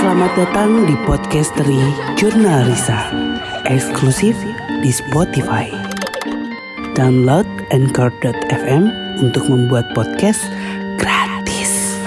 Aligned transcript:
Selamat 0.00 0.32
datang 0.32 0.88
di 0.88 0.96
Podcastery 1.04 1.76
Jurnal 2.16 2.72
Risa. 2.72 3.12
Eksklusif 3.68 4.32
di 4.80 4.88
Spotify. 4.88 5.68
Download 6.96 7.44
Anchor.fm 7.68 8.88
untuk 9.20 9.44
membuat 9.52 9.92
podcast 9.92 10.40
gratis. 10.96 12.00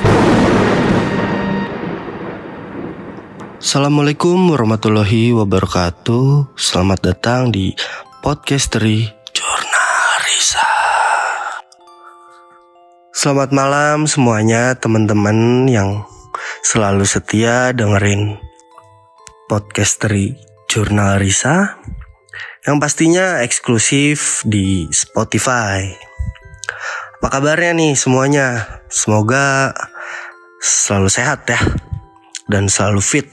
Assalamualaikum 3.62 4.42
warahmatullahi 4.50 5.30
wabarakatuh. 5.38 6.50
Selamat 6.58 6.98
datang 6.98 7.54
di 7.54 7.78
Podcastery 8.26 9.06
Jurnal 9.38 10.02
Risa. 10.26 10.66
Selamat 13.14 13.54
malam 13.54 14.10
semuanya 14.10 14.74
teman-teman 14.82 15.70
yang 15.70 16.10
selalu 16.64 17.04
setia 17.04 17.76
dengerin 17.76 18.40
Podcastery 19.52 20.40
Jurnal 20.72 21.20
Risa 21.20 21.76
Yang 22.64 22.78
pastinya 22.80 23.44
eksklusif 23.44 24.48
di 24.48 24.88
Spotify. 24.96 25.92
Apa 27.20 27.28
kabarnya 27.28 27.76
nih 27.76 28.00
semuanya? 28.00 28.80
Semoga 28.88 29.76
selalu 30.64 31.12
sehat 31.12 31.44
ya 31.52 31.60
Dan 32.48 32.72
selalu 32.72 33.04
fit 33.04 33.28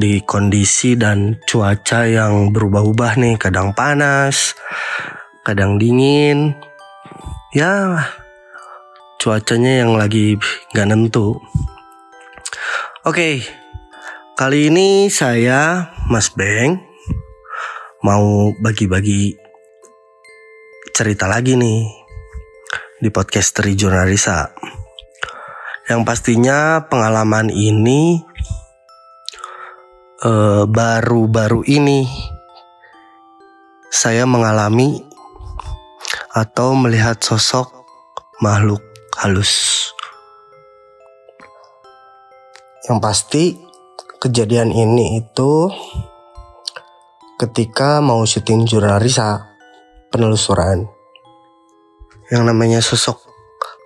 di 0.00 0.22
kondisi 0.24 0.94
dan 0.94 1.42
cuaca 1.44 2.06
yang 2.06 2.54
berubah-ubah 2.54 3.20
nih. 3.20 3.36
Kadang 3.36 3.76
panas 3.76 4.56
kadang 5.44 5.76
dingin. 5.76 6.56
Ya 7.52 8.06
cuacanya 9.20 9.84
yang 9.84 10.00
lagi 10.00 10.40
gak 10.72 10.88
nentu 10.88 11.36
oke 13.04 13.44
kali 14.34 14.72
ini 14.72 15.12
saya 15.12 15.92
Mas 16.08 16.32
Beng 16.32 16.80
mau 18.04 18.50
bagi-bagi 18.58 19.36
cerita 20.96 21.28
lagi 21.28 21.54
nih 21.54 21.86
di 23.00 23.08
podcast 23.12 23.56
Tri 23.56 23.76
Jurnalisa 23.76 24.52
yang 25.86 26.04
pastinya 26.04 26.86
pengalaman 26.86 27.48
ini 27.50 28.30
Eh, 30.20 30.64
baru-baru 30.68 31.64
uh, 31.64 31.68
ini 31.80 32.04
saya 33.88 34.28
mengalami 34.28 35.00
atau 36.36 36.76
melihat 36.76 37.16
sosok 37.24 37.72
makhluk 38.44 38.84
halus. 39.16 39.88
Yang 42.90 42.98
pasti 42.98 43.44
kejadian 44.18 44.74
ini 44.74 45.22
itu 45.22 45.70
ketika 47.38 48.02
mau 48.02 48.26
syuting 48.26 48.66
jurnalisa 48.66 49.46
penelusuran. 50.10 50.90
Yang 52.34 52.42
namanya 52.42 52.82
sosok 52.82 53.22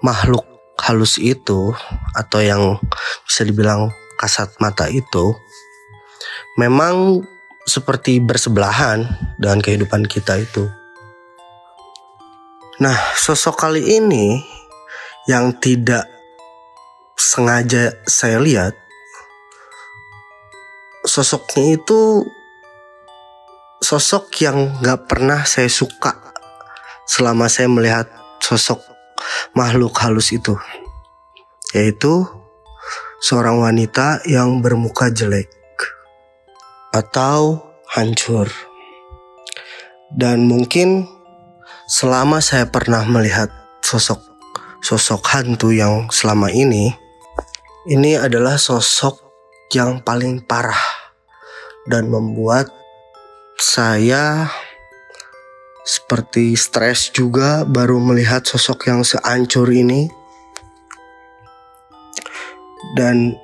makhluk 0.01 0.49
halus 0.81 1.21
itu 1.21 1.77
atau 2.17 2.41
yang 2.41 2.81
bisa 3.29 3.45
dibilang 3.45 3.93
kasat 4.17 4.57
mata 4.57 4.89
itu 4.89 5.37
memang 6.57 7.21
seperti 7.69 8.25
bersebelahan 8.25 9.05
dengan 9.37 9.61
kehidupan 9.61 10.09
kita 10.09 10.41
itu. 10.41 10.65
Nah, 12.81 12.97
sosok 13.17 13.69
kali 13.69 14.01
ini 14.01 14.41
yang 15.29 15.57
tidak 15.61 16.05
sengaja 17.17 17.97
saya 18.05 18.43
lihat, 18.43 18.84
sosoknya 21.15 21.79
itu 21.79 22.27
sosok 23.79 24.35
yang 24.43 24.83
gak 24.83 25.07
pernah 25.07 25.47
saya 25.47 25.71
suka 25.71 26.35
selama 27.07 27.47
saya 27.47 27.71
melihat 27.71 28.11
sosok 28.43 28.83
makhluk 29.55 29.95
halus 30.03 30.35
itu, 30.35 30.59
yaitu 31.71 32.27
seorang 33.23 33.63
wanita 33.63 34.27
yang 34.27 34.59
bermuka 34.59 35.07
jelek 35.15 35.55
atau 36.91 37.63
hancur. 37.95 38.51
Dan 40.11 40.51
mungkin 40.51 41.07
selama 41.87 42.43
saya 42.43 42.67
pernah 42.75 43.07
melihat 43.07 43.55
sosok 43.87 44.19
sosok 44.83 45.23
hantu 45.31 45.71
yang 45.71 46.11
selama 46.11 46.51
ini 46.51 46.91
ini 47.87 48.19
adalah 48.19 48.59
sosok 48.59 49.23
yang 49.71 50.03
paling 50.03 50.43
parah 50.43 51.04
dan 51.89 52.09
membuat 52.09 52.73
saya 53.61 54.49
seperti 55.85 56.57
stres 56.57 57.13
juga 57.13 57.69
baru 57.69 58.01
melihat 58.01 58.41
sosok 58.49 58.89
yang 58.89 59.05
seancur 59.05 59.69
ini 59.69 60.09
dan 62.97 63.37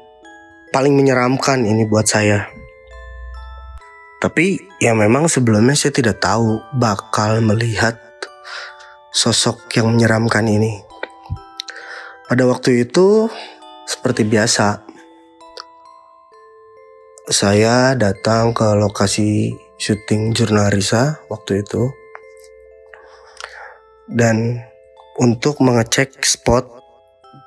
paling 0.72 0.96
menyeramkan 0.96 1.68
ini 1.68 1.84
buat 1.84 2.08
saya. 2.08 2.48
Tapi 4.20 4.60
ya 4.80 4.92
memang 4.92 5.28
sebelumnya 5.28 5.76
saya 5.76 5.96
tidak 5.96 6.20
tahu 6.20 6.60
bakal 6.76 7.40
melihat 7.40 7.96
sosok 9.12 9.68
yang 9.76 9.92
menyeramkan 9.92 10.44
ini. 10.44 10.80
Pada 12.28 12.46
waktu 12.46 12.86
itu 12.86 13.26
seperti 13.88 14.22
biasa 14.22 14.89
saya 17.30 17.94
datang 17.94 18.50
ke 18.50 18.74
lokasi 18.74 19.54
syuting 19.78 20.34
jurnal 20.34 20.66
Risa 20.74 21.22
waktu 21.30 21.62
itu 21.62 21.86
dan 24.10 24.66
untuk 25.14 25.62
mengecek 25.62 26.26
spot 26.26 26.66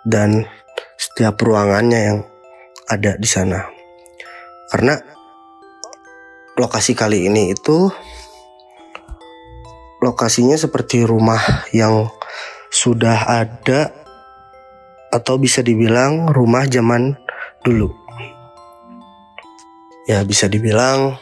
dan 0.08 0.48
setiap 0.96 1.36
ruangannya 1.44 2.00
yang 2.00 2.20
ada 2.88 3.20
di 3.20 3.28
sana. 3.28 3.68
Karena 4.72 4.96
lokasi 6.56 6.96
kali 6.96 7.28
ini 7.28 7.52
itu 7.52 7.92
lokasinya 10.00 10.56
seperti 10.56 11.04
rumah 11.04 11.68
yang 11.76 12.08
sudah 12.72 13.28
ada 13.28 13.92
atau 15.12 15.36
bisa 15.36 15.60
dibilang 15.60 16.32
rumah 16.32 16.64
zaman 16.72 17.20
dulu. 17.68 18.03
Ya 20.04 20.20
bisa 20.28 20.52
dibilang 20.52 21.16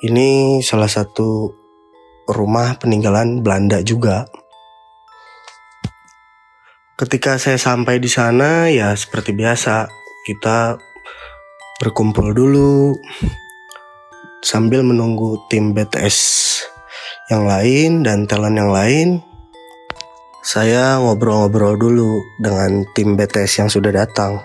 ini 0.00 0.58
salah 0.64 0.88
satu 0.88 1.52
rumah 2.24 2.80
peninggalan 2.80 3.44
Belanda 3.44 3.84
juga. 3.84 4.24
Ketika 6.96 7.36
saya 7.36 7.60
sampai 7.60 8.00
di 8.00 8.08
sana 8.08 8.72
ya 8.72 8.96
seperti 8.96 9.36
biasa 9.36 9.84
kita 10.24 10.80
berkumpul 11.76 12.32
dulu 12.32 12.96
sambil 14.40 14.80
menunggu 14.80 15.36
tim 15.52 15.76
BTS 15.76 16.18
yang 17.28 17.44
lain 17.44 18.00
dan 18.00 18.24
talent 18.24 18.56
yang 18.56 18.72
lain, 18.72 19.08
saya 20.40 20.96
ngobrol-ngobrol 21.04 21.76
dulu 21.76 22.24
dengan 22.40 22.88
tim 22.96 23.12
BTS 23.12 23.52
yang 23.60 23.68
sudah 23.68 23.92
datang. 23.92 24.40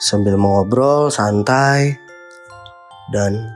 Sambil 0.00 0.40
mengobrol 0.40 1.12
santai 1.12 1.92
dan 3.12 3.52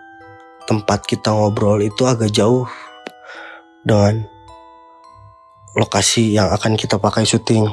tempat 0.69 1.09
kita 1.09 1.33
ngobrol 1.33 1.81
itu 1.81 2.05
agak 2.05 2.29
jauh 2.29 2.69
dengan 3.81 4.29
lokasi 5.73 6.37
yang 6.37 6.53
akan 6.53 6.77
kita 6.77 7.01
pakai 7.01 7.25
syuting. 7.25 7.65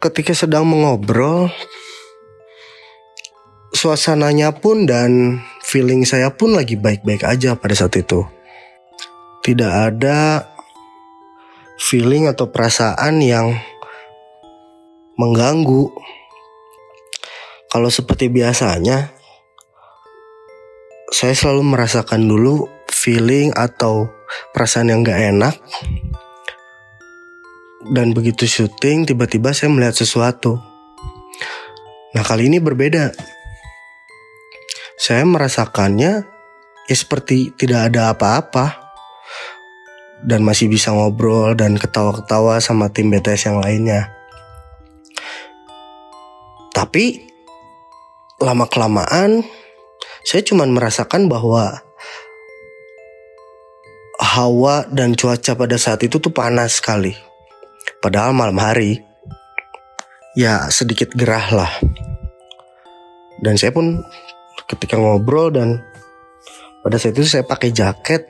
Ketika 0.00 0.32
sedang 0.32 0.64
mengobrol, 0.64 1.52
suasananya 3.76 4.56
pun 4.56 4.88
dan 4.88 5.40
feeling 5.60 6.08
saya 6.08 6.32
pun 6.32 6.56
lagi 6.56 6.80
baik-baik 6.80 7.20
aja 7.20 7.52
pada 7.52 7.76
saat 7.76 7.96
itu. 8.00 8.24
Tidak 9.44 9.72
ada 9.72 10.48
feeling 11.76 12.28
atau 12.32 12.48
perasaan 12.48 13.20
yang 13.20 13.56
mengganggu. 15.16 15.92
Kalau 17.72 17.90
seperti 17.92 18.32
biasanya, 18.32 19.12
saya 21.12 21.34
selalu 21.36 21.76
merasakan 21.76 22.24
dulu 22.24 22.68
feeling 22.88 23.52
atau 23.52 24.08
perasaan 24.56 24.92
yang 24.92 25.04
gak 25.04 25.20
enak. 25.36 25.54
Dan 27.86 28.16
begitu 28.16 28.48
syuting, 28.48 29.04
tiba-tiba 29.04 29.52
saya 29.52 29.68
melihat 29.68 29.94
sesuatu. 29.94 30.58
Nah 32.16 32.24
kali 32.24 32.48
ini 32.48 32.56
berbeda 32.56 33.12
saya 34.96 35.28
merasakannya 35.28 36.24
ya 36.88 36.96
seperti 36.96 37.52
tidak 37.52 37.92
ada 37.92 38.16
apa-apa 38.16 38.80
dan 40.24 40.40
masih 40.40 40.72
bisa 40.72 40.88
ngobrol 40.88 41.52
dan 41.52 41.76
ketawa-ketawa 41.76 42.56
sama 42.64 42.88
tim 42.88 43.12
BTS 43.12 43.52
yang 43.52 43.60
lainnya. 43.60 44.15
Tapi 46.76 47.24
lama 48.36 48.68
kelamaan 48.68 49.40
saya 50.26 50.44
cuma 50.44 50.68
merasakan 50.68 51.24
bahwa 51.24 51.80
hawa 54.20 54.84
dan 54.92 55.16
cuaca 55.16 55.56
pada 55.56 55.80
saat 55.80 56.04
itu 56.04 56.20
tuh 56.20 56.34
panas 56.34 56.84
sekali. 56.84 57.16
Padahal 58.04 58.36
malam 58.36 58.60
hari 58.60 59.00
ya 60.36 60.68
sedikit 60.68 61.16
gerah 61.16 61.48
lah. 61.48 61.72
Dan 63.40 63.56
saya 63.56 63.72
pun 63.72 64.04
ketika 64.68 65.00
ngobrol 65.00 65.54
dan 65.54 65.80
pada 66.84 67.00
saat 67.00 67.16
itu 67.16 67.24
saya 67.24 67.46
pakai 67.46 67.72
jaket 67.72 68.28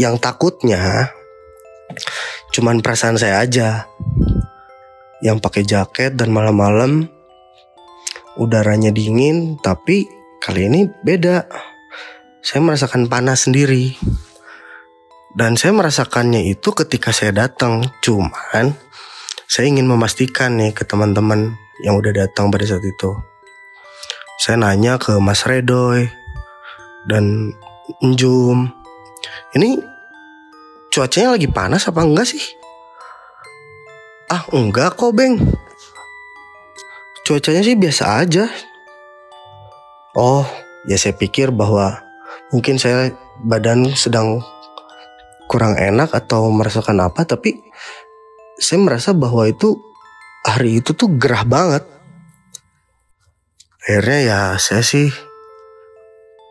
yang 0.00 0.16
takutnya 0.16 1.12
cuman 2.54 2.80
perasaan 2.80 3.18
saya 3.18 3.42
aja 3.44 3.90
yang 5.20 5.42
pakai 5.42 5.66
jaket 5.66 6.14
dan 6.14 6.30
malam-malam 6.30 7.10
udaranya 8.38 8.94
dingin 8.94 9.58
tapi 9.58 10.08
kali 10.38 10.70
ini 10.70 10.86
beda. 11.02 11.44
Saya 12.40 12.62
merasakan 12.62 13.10
panas 13.10 13.50
sendiri. 13.50 13.98
Dan 15.34 15.54
saya 15.60 15.76
merasakannya 15.76 16.48
itu 16.48 16.72
ketika 16.72 17.12
saya 17.12 17.34
datang. 17.34 17.84
Cuman 18.00 18.72
saya 19.44 19.68
ingin 19.68 19.84
memastikan 19.84 20.56
nih 20.56 20.72
ke 20.72 20.88
teman-teman 20.88 21.58
yang 21.84 21.98
udah 21.98 22.10
datang 22.14 22.48
pada 22.48 22.64
saat 22.64 22.82
itu. 22.82 23.12
Saya 24.38 24.56
nanya 24.56 24.96
ke 24.96 25.18
Mas 25.18 25.44
Redoy 25.44 26.06
dan 27.10 27.52
Njum 27.98 28.78
ini 29.56 29.80
cuacanya 30.92 31.34
lagi 31.34 31.48
panas 31.48 31.88
apa 31.88 32.04
enggak 32.04 32.28
sih? 32.28 32.44
Ah 34.28 34.44
enggak 34.52 34.92
kok 35.00 35.16
Beng 35.16 35.40
Cuacanya 37.28 37.60
sih 37.60 37.76
biasa 37.76 38.24
aja. 38.24 38.48
Oh, 40.16 40.48
ya 40.88 40.96
saya 40.96 41.12
pikir 41.12 41.52
bahwa 41.52 42.00
mungkin 42.48 42.80
saya 42.80 43.12
badan 43.44 43.92
sedang 43.92 44.40
kurang 45.44 45.76
enak 45.76 46.08
atau 46.16 46.48
merasakan 46.48 47.04
apa, 47.04 47.28
tapi 47.28 47.52
saya 48.56 48.80
merasa 48.80 49.12
bahwa 49.12 49.44
itu 49.44 49.76
hari 50.40 50.80
itu 50.80 50.96
tuh 50.96 51.20
gerah 51.20 51.44
banget. 51.44 51.84
Akhirnya 53.84 54.18
ya 54.24 54.40
saya 54.56 54.80
sih 54.80 55.12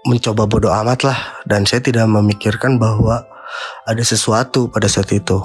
mencoba 0.05 0.45
bodoh 0.45 0.77
amat 0.77 1.01
lah 1.01 1.41
dan 1.49 1.65
saya 1.65 1.81
tidak 1.81 2.05
memikirkan 2.05 2.77
bahwa 2.77 3.25
ada 3.81 4.03
sesuatu 4.05 4.69
pada 4.69 4.85
saat 4.85 5.09
itu. 5.09 5.41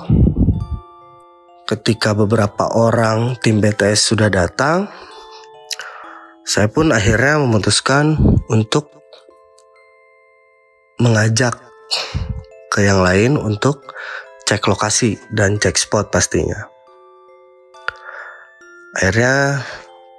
Ketika 1.65 2.13
beberapa 2.13 2.69
orang 2.77 3.41
tim 3.41 3.65
BTS 3.65 4.13
sudah 4.13 4.29
datang, 4.29 4.93
saya 6.43 6.67
pun 6.67 6.91
akhirnya 6.91 7.39
memutuskan 7.39 8.19
untuk 8.51 8.91
mengajak 10.99 11.55
ke 12.71 12.83
yang 12.83 13.03
lain 13.03 13.39
untuk 13.39 13.95
cek 14.47 14.67
lokasi 14.67 15.19
dan 15.31 15.59
cek 15.63 15.79
spot 15.79 16.11
pastinya. 16.11 16.67
Akhirnya 18.99 19.63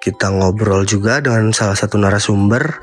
kita 0.02 0.34
ngobrol 0.34 0.88
juga 0.88 1.20
dengan 1.20 1.54
salah 1.54 1.78
satu 1.78 2.00
narasumber 2.00 2.82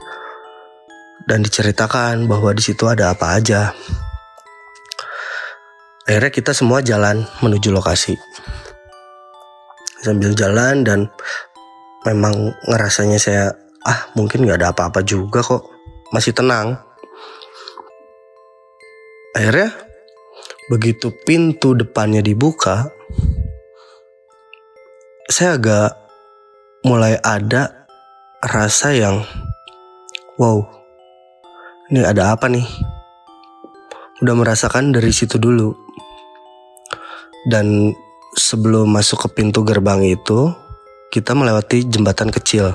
dan 1.29 1.45
diceritakan 1.45 2.29
bahwa 2.29 2.55
di 2.55 2.63
situ 2.63 2.87
ada 2.89 3.13
apa 3.13 3.41
aja. 3.41 3.73
Akhirnya 6.09 6.33
kita 6.33 6.53
semua 6.57 6.81
jalan 6.81 7.27
menuju 7.45 7.71
lokasi. 7.71 8.17
Sambil 10.01 10.33
jalan 10.33 10.81
dan 10.83 11.13
memang 12.07 12.55
ngerasanya 12.69 13.19
saya 13.21 13.53
ah 13.85 14.13
mungkin 14.17 14.45
nggak 14.45 14.61
ada 14.61 14.71
apa-apa 14.73 15.01
juga 15.05 15.41
kok. 15.45 15.67
Masih 16.11 16.35
tenang. 16.35 16.79
Akhirnya 19.37 19.71
begitu 20.71 21.11
pintu 21.27 21.75
depannya 21.75 22.23
dibuka 22.23 22.91
saya 25.31 25.55
agak 25.55 25.91
mulai 26.83 27.15
ada 27.23 27.87
rasa 28.43 28.91
yang 28.91 29.23
wow 30.35 30.81
ini 31.91 32.07
ada 32.07 32.35
apa 32.35 32.47
nih? 32.47 32.67
Udah 34.23 34.35
merasakan 34.39 34.95
dari 34.95 35.11
situ 35.11 35.43
dulu. 35.43 35.75
Dan 37.51 37.91
sebelum 38.39 38.91
masuk 38.91 39.27
ke 39.27 39.43
pintu 39.43 39.67
gerbang 39.67 40.07
itu 40.07 40.55
kita 41.11 41.35
melewati 41.35 41.91
jembatan 41.91 42.31
kecil. 42.31 42.71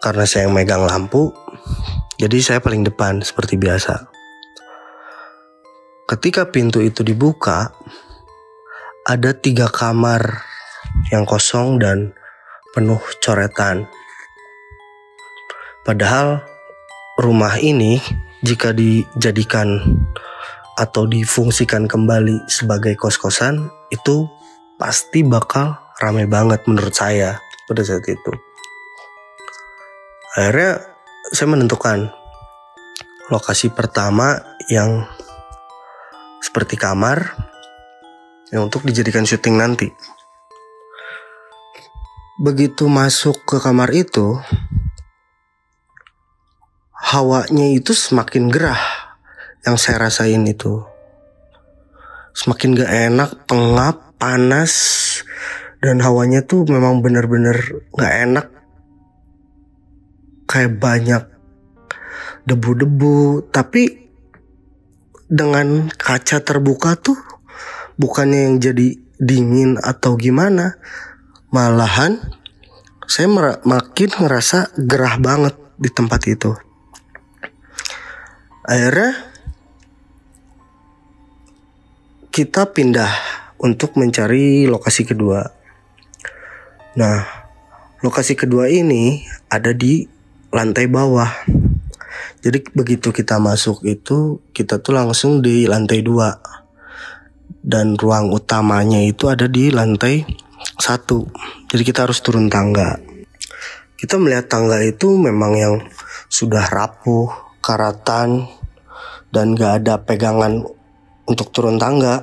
Karena 0.00 0.24
saya 0.24 0.48
yang 0.48 0.56
megang 0.56 0.88
lampu, 0.88 1.36
jadi 2.16 2.40
saya 2.40 2.58
paling 2.64 2.80
depan 2.80 3.20
seperti 3.20 3.60
biasa. 3.60 4.08
Ketika 6.08 6.48
pintu 6.48 6.80
itu 6.80 7.04
dibuka, 7.04 7.76
ada 9.04 9.36
tiga 9.36 9.68
kamar 9.68 10.40
yang 11.12 11.28
kosong 11.28 11.76
dan 11.76 12.16
penuh 12.72 13.02
coretan. 13.20 13.84
Padahal 15.84 16.40
rumah 17.20 17.60
ini 17.60 18.00
jika 18.40 18.72
dijadikan 18.72 19.84
atau 20.80 21.04
difungsikan 21.04 21.84
kembali 21.84 22.48
sebagai 22.48 22.96
kos-kosan 22.96 23.68
itu 23.92 24.24
pasti 24.76 25.24
bakal 25.24 25.76
rame 26.00 26.28
banget 26.28 26.64
menurut 26.68 26.92
saya 26.92 27.40
pada 27.64 27.80
saat 27.80 28.04
itu. 28.04 28.32
Akhirnya 30.36 30.84
saya 31.32 31.48
menentukan 31.48 32.12
lokasi 33.32 33.72
pertama 33.72 34.36
yang 34.68 35.08
seperti 36.44 36.78
kamar 36.78 37.34
yang 38.54 38.70
untuk 38.70 38.86
dijadikan 38.86 39.26
syuting 39.26 39.58
nanti. 39.58 39.90
Begitu 42.36 42.84
masuk 42.86 43.48
ke 43.48 43.56
kamar 43.58 43.90
itu, 43.96 44.36
hawanya 46.92 47.66
itu 47.72 47.96
semakin 47.96 48.52
gerah 48.52 48.78
yang 49.64 49.80
saya 49.80 50.06
rasain 50.06 50.44
itu. 50.44 50.84
Semakin 52.36 52.76
gak 52.76 52.92
enak, 52.92 53.30
pengap, 53.48 54.05
panas 54.16 54.72
dan 55.80 56.00
hawanya 56.00 56.44
tuh 56.44 56.64
memang 56.68 57.04
bener-bener 57.04 57.56
gak 57.94 58.14
enak. 58.26 58.46
Kayak 60.46 60.72
banyak 60.78 61.22
debu-debu 62.46 63.50
tapi 63.50 64.06
dengan 65.26 65.90
kaca 65.90 66.38
terbuka 66.38 66.94
tuh 66.94 67.18
bukannya 67.98 68.46
yang 68.46 68.56
jadi 68.62 68.88
dingin 69.18 69.80
atau 69.82 70.14
gimana 70.14 70.78
malahan 71.50 72.20
saya 73.06 73.30
makin 73.62 74.10
ngerasa 74.10 74.74
gerah 74.78 75.18
banget 75.18 75.54
di 75.78 75.90
tempat 75.90 76.20
itu. 76.26 76.52
Akhirnya 78.66 79.14
kita 82.34 82.66
pindah 82.74 83.12
untuk 83.60 83.96
mencari 83.96 84.68
lokasi 84.68 85.08
kedua. 85.08 85.44
Nah, 86.96 87.24
lokasi 88.00 88.36
kedua 88.36 88.68
ini 88.68 89.24
ada 89.52 89.72
di 89.72 90.08
lantai 90.52 90.88
bawah. 90.88 91.28
Jadi 92.40 92.62
begitu 92.72 93.12
kita 93.12 93.36
masuk 93.36 93.84
itu 93.84 94.40
kita 94.56 94.80
tuh 94.80 94.96
langsung 94.96 95.44
di 95.44 95.68
lantai 95.68 96.00
dua 96.00 96.32
dan 97.66 97.98
ruang 97.98 98.30
utamanya 98.30 99.02
itu 99.02 99.26
ada 99.26 99.50
di 99.50 99.74
lantai 99.74 100.22
satu. 100.78 101.26
Jadi 101.66 101.82
kita 101.82 102.06
harus 102.06 102.22
turun 102.22 102.46
tangga. 102.46 102.96
Kita 103.96 104.20
melihat 104.20 104.46
tangga 104.46 104.78
itu 104.84 105.16
memang 105.16 105.52
yang 105.56 105.74
sudah 106.30 106.68
rapuh, 106.68 107.32
karatan, 107.64 108.46
dan 109.34 109.56
gak 109.56 109.82
ada 109.82 109.98
pegangan 110.00 110.62
untuk 111.26 111.50
turun 111.50 111.80
tangga. 111.80 112.22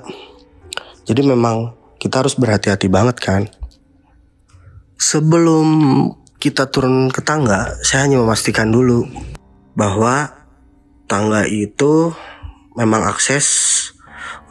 Jadi 1.04 1.22
memang 1.24 1.76
kita 2.00 2.24
harus 2.24 2.36
berhati-hati 2.36 2.88
banget 2.88 3.18
kan. 3.20 3.44
Sebelum 5.00 5.68
kita 6.40 6.68
turun 6.68 7.08
ke 7.12 7.24
tangga, 7.24 7.76
saya 7.84 8.08
hanya 8.08 8.20
memastikan 8.20 8.72
dulu 8.72 9.08
bahwa 9.76 10.32
tangga 11.08 11.48
itu 11.48 12.12
memang 12.76 13.08
akses 13.08 13.48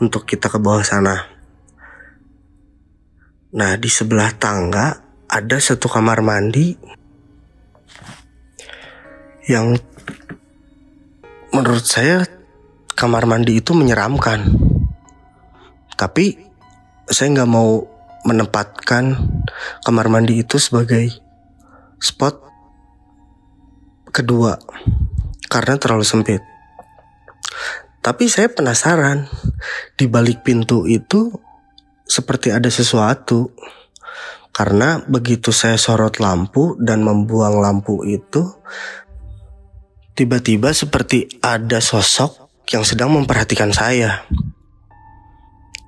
untuk 0.00 0.24
kita 0.24 0.48
ke 0.48 0.56
bawah 0.56 0.84
sana. 0.84 1.28
Nah, 3.52 3.76
di 3.76 3.92
sebelah 3.92 4.32
tangga 4.36 4.96
ada 5.28 5.56
satu 5.60 5.88
kamar 5.88 6.24
mandi 6.24 6.72
yang 9.48 9.76
menurut 11.52 11.84
saya 11.84 12.24
kamar 12.96 13.28
mandi 13.28 13.60
itu 13.60 13.76
menyeramkan. 13.76 14.71
Tapi 15.96 16.38
saya 17.08 17.28
nggak 17.32 17.50
mau 17.50 17.82
menempatkan 18.22 19.18
kamar 19.82 20.06
mandi 20.06 20.40
itu 20.42 20.56
sebagai 20.58 21.10
spot 21.98 22.38
kedua 24.12 24.58
karena 25.50 25.76
terlalu 25.76 26.06
sempit. 26.06 26.42
Tapi 28.02 28.26
saya 28.26 28.50
penasaran 28.50 29.30
di 29.94 30.10
balik 30.10 30.42
pintu 30.42 30.90
itu 30.90 31.30
seperti 32.02 32.50
ada 32.50 32.66
sesuatu. 32.66 33.54
Karena 34.52 35.00
begitu 35.00 35.48
saya 35.48 35.80
sorot 35.80 36.20
lampu 36.20 36.76
dan 36.76 37.00
membuang 37.00 37.56
lampu 37.56 38.04
itu, 38.04 38.52
tiba-tiba 40.12 40.76
seperti 40.76 41.40
ada 41.40 41.80
sosok 41.80 42.52
yang 42.68 42.84
sedang 42.84 43.16
memperhatikan 43.16 43.72
saya. 43.72 44.28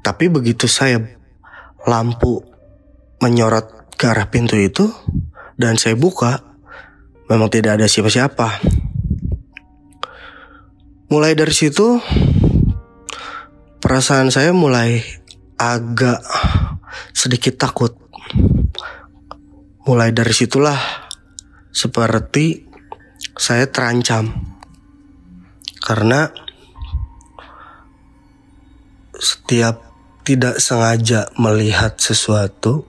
Tapi 0.05 0.29
begitu 0.29 0.69
saya 0.69 1.01
lampu 1.89 2.45
menyorot 3.25 3.97
ke 3.97 4.05
arah 4.05 4.29
pintu 4.29 4.61
itu 4.61 4.93
dan 5.57 5.81
saya 5.81 5.97
buka, 5.97 6.45
memang 7.33 7.49
tidak 7.49 7.81
ada 7.81 7.89
siapa-siapa. 7.89 8.61
Mulai 11.09 11.33
dari 11.33 11.57
situ, 11.57 12.05
perasaan 13.81 14.29
saya 14.29 14.53
mulai 14.53 15.01
agak 15.57 16.21
sedikit 17.17 17.57
takut. 17.57 17.97
Mulai 19.89 20.13
dari 20.13 20.37
situlah 20.37 20.77
seperti 21.73 22.67
saya 23.37 23.69
terancam. 23.73 24.33
Karena 25.81 26.29
setiap 29.15 29.84
tidak 30.25 30.57
sengaja 30.59 31.29
melihat 31.37 32.01
sesuatu, 32.01 32.89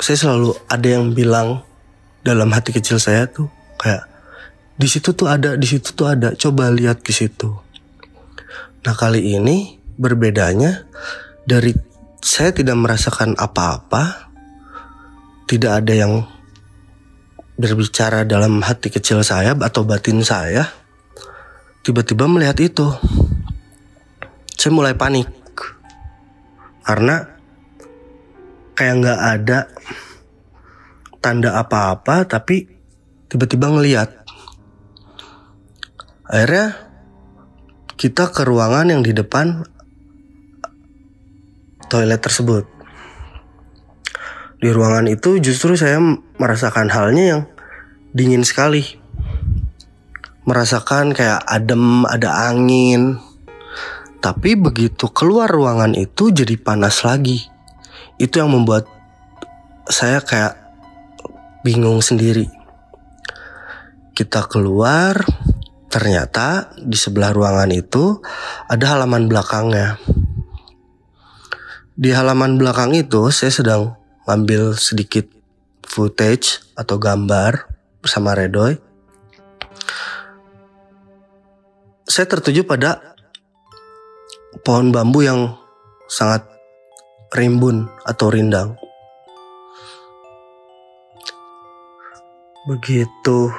saya 0.00 0.16
selalu 0.16 0.56
ada 0.66 0.88
yang 0.88 1.12
bilang 1.12 1.60
dalam 2.24 2.48
hati 2.50 2.72
kecil 2.72 2.96
saya 2.96 3.28
tuh 3.28 3.52
kayak 3.76 4.08
di 4.80 4.88
situ 4.88 5.12
tuh 5.12 5.28
ada, 5.28 5.60
di 5.60 5.68
situ 5.68 5.92
tuh 5.92 6.08
ada, 6.08 6.32
coba 6.32 6.72
lihat 6.72 7.04
ke 7.04 7.12
situ. 7.12 7.52
Nah 8.80 8.96
kali 8.96 9.36
ini 9.36 9.76
berbedanya 10.00 10.88
dari 11.44 11.76
saya 12.24 12.56
tidak 12.56 12.80
merasakan 12.80 13.36
apa-apa, 13.36 14.32
tidak 15.44 15.84
ada 15.84 15.92
yang 15.92 16.24
berbicara 17.60 18.24
dalam 18.24 18.64
hati 18.64 18.88
kecil 18.88 19.20
saya 19.20 19.52
atau 19.52 19.84
batin 19.84 20.24
saya, 20.24 20.64
tiba-tiba 21.84 22.24
melihat 22.24 22.56
itu. 22.64 22.88
Saya 24.60 24.76
mulai 24.76 24.92
panik 24.92 25.24
karena 26.84 27.24
kayak 28.76 28.94
nggak 29.00 29.20
ada 29.40 29.58
tanda 31.24 31.56
apa-apa, 31.56 32.28
tapi 32.28 32.68
tiba-tiba 33.32 33.72
ngelihat 33.72 34.20
Akhirnya 36.30 36.78
kita 37.98 38.30
ke 38.30 38.46
ruangan 38.46 38.86
yang 38.86 39.02
di 39.02 39.10
depan 39.10 39.66
toilet 41.90 42.22
tersebut. 42.22 42.70
Di 44.62 44.70
ruangan 44.70 45.10
itu 45.10 45.42
justru 45.42 45.74
saya 45.74 45.98
merasakan 46.38 46.86
halnya 46.94 47.24
yang 47.26 47.42
dingin 48.14 48.46
sekali. 48.46 48.86
Merasakan 50.46 51.18
kayak 51.18 51.42
adem, 51.50 52.06
ada 52.06 52.46
angin. 52.46 53.18
Tapi 54.20 54.56
begitu 54.56 55.08
keluar 55.08 55.48
ruangan 55.48 55.96
itu 55.96 56.28
jadi 56.28 56.56
panas 56.60 57.02
lagi. 57.02 57.48
Itu 58.20 58.44
yang 58.44 58.52
membuat 58.52 58.84
saya 59.88 60.20
kayak 60.20 60.56
bingung 61.64 62.04
sendiri. 62.04 62.46
Kita 64.12 64.44
keluar, 64.44 65.24
Ternyata 65.90 66.70
di 66.78 66.94
sebelah 66.94 67.34
ruangan 67.34 67.66
itu 67.74 68.22
ada 68.70 68.94
halaman 68.94 69.26
belakangnya. 69.26 69.98
Di 71.98 72.14
halaman 72.14 72.62
belakang 72.62 72.94
itu 72.94 73.26
saya 73.34 73.50
sedang 73.50 73.98
ngambil 74.22 74.78
sedikit 74.78 75.26
footage 75.82 76.62
atau 76.78 76.94
gambar 76.94 77.66
bersama 77.98 78.38
Redoy. 78.38 78.78
Saya 82.06 82.30
tertuju 82.30 82.62
pada 82.62 83.09
pohon 84.66 84.90
bambu 84.90 85.22
yang 85.22 85.54
sangat 86.10 86.42
rimbun 87.30 87.86
atau 88.02 88.26
rindang. 88.30 88.74
Begitu 92.66 93.50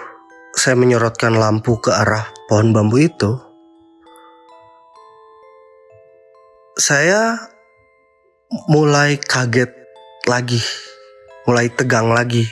saya 0.51 0.75
menyorotkan 0.75 1.33
lampu 1.39 1.79
ke 1.79 1.89
arah 1.89 2.27
pohon 2.45 2.75
bambu 2.75 3.01
itu, 3.01 3.39
saya 6.75 7.39
mulai 8.67 9.15
kaget 9.17 9.71
lagi, 10.27 10.61
mulai 11.47 11.71
tegang 11.71 12.11
lagi. 12.11 12.45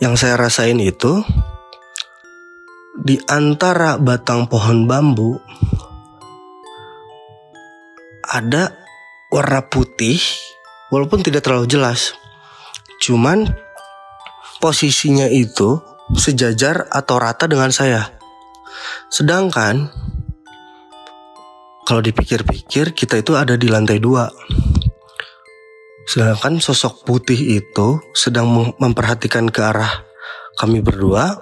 Yang 0.00 0.24
saya 0.24 0.40
rasain 0.40 0.80
itu 0.80 1.20
di 3.04 3.20
antara 3.28 4.00
batang 4.00 4.48
pohon 4.48 4.88
bambu 4.88 5.36
ada 8.30 8.78
warna 9.26 9.66
putih 9.66 10.22
walaupun 10.94 11.26
tidak 11.26 11.42
terlalu 11.42 11.66
jelas. 11.66 12.14
Cuman 13.02 13.50
posisinya 14.62 15.26
itu 15.26 15.82
sejajar 16.14 16.86
atau 16.94 17.18
rata 17.18 17.50
dengan 17.50 17.74
saya. 17.74 18.06
Sedangkan 19.10 19.90
kalau 21.82 21.98
dipikir-pikir 21.98 22.94
kita 22.94 23.18
itu 23.18 23.34
ada 23.34 23.58
di 23.58 23.66
lantai 23.66 23.98
dua. 23.98 24.30
Sedangkan 26.06 26.62
sosok 26.62 27.02
putih 27.02 27.58
itu 27.58 27.98
sedang 28.14 28.74
memperhatikan 28.78 29.50
ke 29.50 29.58
arah 29.58 30.06
kami 30.54 30.78
berdua 30.82 31.34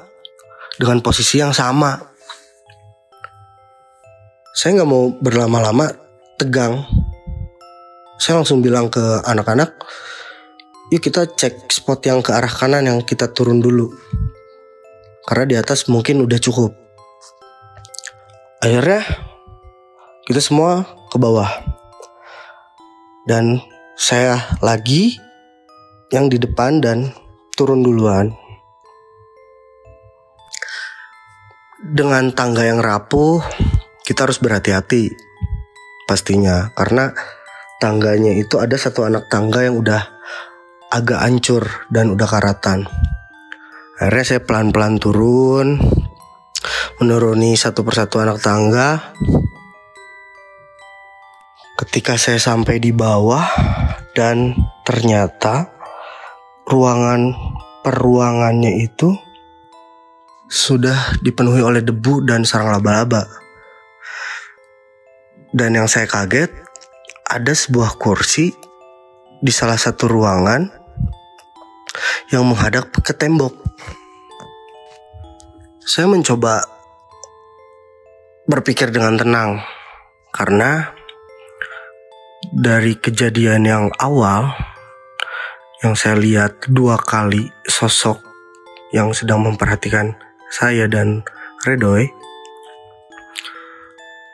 dengan 0.80 1.04
posisi 1.04 1.37
yang 1.37 1.52
sama. 1.52 2.00
Saya 4.57 4.80
nggak 4.80 4.88
mau 4.88 5.12
berlama-lama 5.21 6.07
tegang. 6.38 6.87
Saya 8.16 8.38
langsung 8.38 8.62
bilang 8.62 8.87
ke 8.88 9.02
anak-anak, 9.26 9.75
yuk 10.95 11.02
kita 11.02 11.26
cek 11.26 11.68
spot 11.68 12.00
yang 12.07 12.23
ke 12.23 12.30
arah 12.30 12.50
kanan 12.50 12.87
yang 12.87 12.99
kita 13.02 13.30
turun 13.35 13.59
dulu 13.59 13.90
karena 15.28 15.45
di 15.45 15.57
atas 15.61 15.92
mungkin 15.92 16.25
udah 16.25 16.40
cukup. 16.40 16.73
Akhirnya 18.64 19.04
kita 20.25 20.40
semua 20.40 20.88
ke 21.12 21.21
bawah. 21.21 21.52
Dan 23.28 23.61
saya 23.92 24.40
lagi 24.64 25.21
yang 26.09 26.33
di 26.33 26.40
depan 26.40 26.80
dan 26.80 27.12
turun 27.61 27.85
duluan. 27.85 28.33
Dengan 31.85 32.33
tangga 32.33 32.64
yang 32.64 32.80
rapuh, 32.80 33.45
kita 34.09 34.25
harus 34.25 34.40
berhati-hati 34.40 35.27
pastinya 36.08 36.72
karena 36.72 37.12
tangganya 37.76 38.32
itu 38.32 38.56
ada 38.56 38.80
satu 38.80 39.04
anak 39.04 39.28
tangga 39.28 39.68
yang 39.68 39.76
udah 39.76 40.00
agak 40.88 41.20
hancur 41.20 41.68
dan 41.92 42.08
udah 42.16 42.24
karatan. 42.24 42.88
Akhirnya 44.00 44.24
saya 44.24 44.40
pelan-pelan 44.40 44.96
turun, 44.96 45.76
menuruni 47.02 47.54
satu 47.54 47.84
persatu 47.84 48.24
anak 48.24 48.40
tangga. 48.40 49.12
Ketika 51.78 52.18
saya 52.18 52.40
sampai 52.42 52.82
di 52.82 52.90
bawah 52.90 53.46
dan 54.16 54.56
ternyata 54.82 55.70
ruangan 56.66 57.36
peruangannya 57.86 58.82
itu 58.82 59.14
sudah 60.48 61.20
dipenuhi 61.22 61.62
oleh 61.62 61.84
debu 61.84 62.24
dan 62.26 62.42
sarang 62.42 62.74
laba-laba. 62.74 63.47
Dan 65.58 65.74
yang 65.74 65.90
saya 65.90 66.06
kaget, 66.06 66.54
ada 67.26 67.50
sebuah 67.50 67.98
kursi 67.98 68.54
di 69.42 69.50
salah 69.50 69.74
satu 69.74 70.06
ruangan 70.06 70.70
yang 72.30 72.46
menghadap 72.46 72.94
ke 73.02 73.10
tembok. 73.10 73.58
Saya 75.82 76.06
mencoba 76.06 76.62
berpikir 78.46 78.94
dengan 78.94 79.18
tenang 79.18 79.50
karena 80.30 80.94
dari 82.54 82.94
kejadian 82.94 83.66
yang 83.66 83.84
awal 83.98 84.54
yang 85.82 85.98
saya 85.98 86.14
lihat 86.14 86.70
dua 86.70 87.02
kali 87.02 87.50
sosok 87.66 88.22
yang 88.94 89.10
sedang 89.10 89.42
memperhatikan 89.42 90.14
saya 90.54 90.86
dan 90.86 91.26
Redoy 91.66 92.17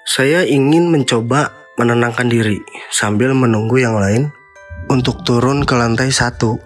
saya 0.04 0.44
ingin 0.44 0.92
mencoba 0.92 1.56
menenangkan 1.80 2.28
diri 2.28 2.60
sambil 2.92 3.32
menunggu 3.32 3.80
yang 3.80 3.96
lain 3.96 4.28
untuk 4.92 5.24
turun 5.24 5.64
ke 5.64 5.72
lantai 5.72 6.12
satu. 6.12 6.60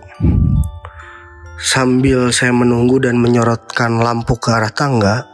Sambil 1.59 2.35
saya 2.35 2.51
menunggu 2.51 2.99
dan 2.99 3.19
menyorotkan 3.19 4.03
lampu 4.03 4.39
ke 4.43 4.51
arah 4.51 4.75
tangga 4.75 5.27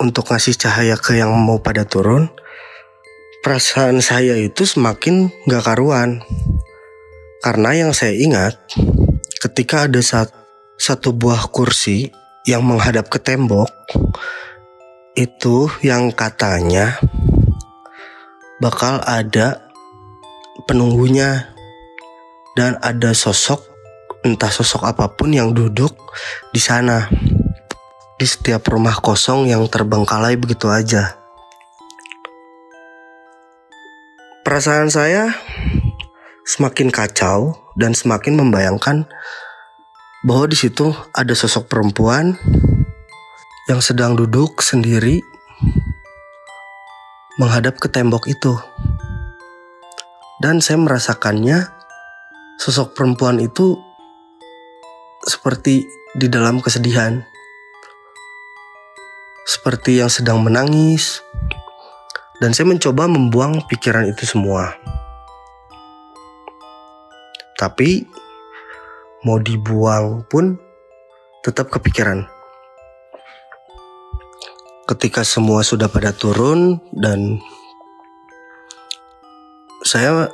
untuk 0.00 0.32
ngasih 0.32 0.56
cahaya 0.56 0.96
ke 0.96 1.20
yang 1.20 1.28
mau 1.36 1.60
pada 1.60 1.84
turun, 1.84 2.32
perasaan 3.44 4.00
saya 4.00 4.32
itu 4.40 4.64
semakin 4.64 5.28
gak 5.44 5.68
karuan. 5.68 6.24
Karena 7.44 7.76
yang 7.76 7.92
saya 7.92 8.16
ingat, 8.16 8.56
ketika 9.44 9.84
ada 9.88 10.00
saat, 10.00 10.32
satu 10.80 11.12
buah 11.12 11.52
kursi 11.52 12.08
yang 12.48 12.64
menghadap 12.64 13.12
ke 13.12 13.20
tembok, 13.20 13.68
itu 15.20 15.68
yang 15.84 16.08
katanya 16.16 16.96
bakal 18.56 19.04
ada 19.04 19.68
penunggunya 20.64 21.52
dan 22.56 22.80
ada 22.80 23.12
sosok 23.12 23.60
entah 24.24 24.48
sosok 24.48 24.88
apa 24.88 25.12
pun 25.12 25.28
yang 25.32 25.52
duduk 25.52 25.92
di 26.52 26.60
sana 26.60 27.12
di 28.16 28.24
setiap 28.24 28.64
rumah 28.72 28.96
kosong 28.96 29.48
yang 29.48 29.64
terbengkalai 29.68 30.40
begitu 30.40 30.68
aja. 30.72 31.16
Perasaan 34.40 34.88
saya 34.88 35.36
semakin 36.48 36.88
kacau 36.88 37.60
dan 37.76 37.92
semakin 37.92 38.40
membayangkan 38.40 39.04
bahwa 40.24 40.44
di 40.48 40.56
situ 40.56 40.92
ada 41.16 41.32
sosok 41.32 41.68
perempuan 41.68 42.36
yang 43.70 43.78
sedang 43.78 44.18
duduk 44.18 44.66
sendiri 44.66 45.22
menghadap 47.38 47.78
ke 47.78 47.86
tembok 47.86 48.26
itu. 48.26 48.58
Dan 50.42 50.58
saya 50.58 50.82
merasakannya 50.82 51.70
sosok 52.58 52.98
perempuan 52.98 53.38
itu 53.38 53.78
seperti 55.22 55.86
di 56.18 56.26
dalam 56.26 56.58
kesedihan. 56.58 57.22
Seperti 59.46 60.02
yang 60.02 60.10
sedang 60.10 60.42
menangis. 60.42 61.22
Dan 62.42 62.50
saya 62.50 62.66
mencoba 62.66 63.06
membuang 63.06 63.70
pikiran 63.70 64.10
itu 64.10 64.26
semua. 64.26 64.74
Tapi 67.54 68.02
mau 69.22 69.38
dibuang 69.38 70.26
pun 70.26 70.58
tetap 71.46 71.70
kepikiran. 71.70 72.39
Ketika 74.90 75.22
semua 75.22 75.62
sudah 75.62 75.86
pada 75.86 76.10
turun 76.10 76.82
dan 76.90 77.38
saya 79.86 80.26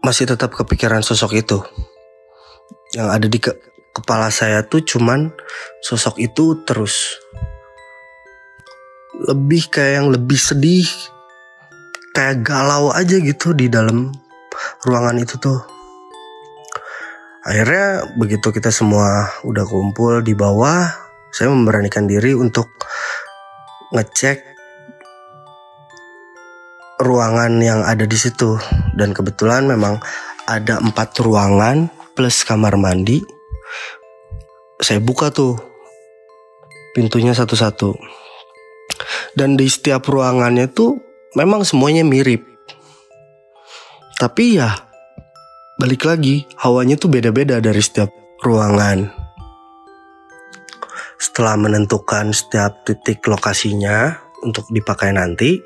masih 0.00 0.24
tetap 0.24 0.56
kepikiran 0.56 1.04
sosok 1.04 1.36
itu. 1.36 1.60
Yang 2.96 3.08
ada 3.12 3.26
di 3.28 3.36
ke 3.36 3.52
kepala 3.92 4.32
saya 4.32 4.64
tuh 4.64 4.80
cuman 4.80 5.28
sosok 5.84 6.24
itu 6.24 6.64
terus. 6.64 7.20
Lebih 9.28 9.68
kayak 9.68 9.92
yang 10.00 10.08
lebih 10.08 10.40
sedih 10.40 10.88
kayak 12.16 12.40
galau 12.48 12.96
aja 12.96 13.20
gitu 13.20 13.52
di 13.52 13.68
dalam 13.68 14.08
ruangan 14.88 15.20
itu 15.20 15.36
tuh. 15.36 15.60
Akhirnya 17.44 18.08
begitu 18.16 18.48
kita 18.56 18.72
semua 18.72 19.36
udah 19.44 19.68
kumpul 19.68 20.24
di 20.24 20.32
bawah 20.32 21.05
saya 21.30 21.52
memberanikan 21.52 22.08
diri 22.08 22.32
untuk 22.32 22.70
ngecek 23.92 24.56
ruangan 27.00 27.60
yang 27.60 27.84
ada 27.84 28.08
di 28.08 28.16
situ 28.16 28.56
dan 28.96 29.12
kebetulan 29.12 29.68
memang 29.68 30.00
ada 30.48 30.80
empat 30.80 31.12
ruangan 31.20 31.92
plus 32.16 32.46
kamar 32.46 32.78
mandi. 32.80 33.20
Saya 34.80 35.02
buka 35.02 35.28
tuh 35.28 35.56
pintunya 36.96 37.36
satu-satu. 37.36 37.92
Dan 39.36 39.60
di 39.60 39.68
setiap 39.68 40.08
ruangannya 40.08 40.72
tuh 40.72 40.96
memang 41.36 41.60
semuanya 41.60 42.00
mirip. 42.00 42.40
Tapi 44.16 44.56
ya 44.56 44.72
balik 45.76 46.08
lagi 46.08 46.48
hawanya 46.56 46.96
tuh 46.96 47.12
beda-beda 47.12 47.60
dari 47.60 47.84
setiap 47.84 48.08
ruangan. 48.40 49.12
Setelah 51.16 51.56
menentukan 51.56 52.32
setiap 52.36 52.84
titik 52.84 53.24
lokasinya 53.24 54.20
untuk 54.44 54.68
dipakai 54.68 55.16
nanti, 55.16 55.56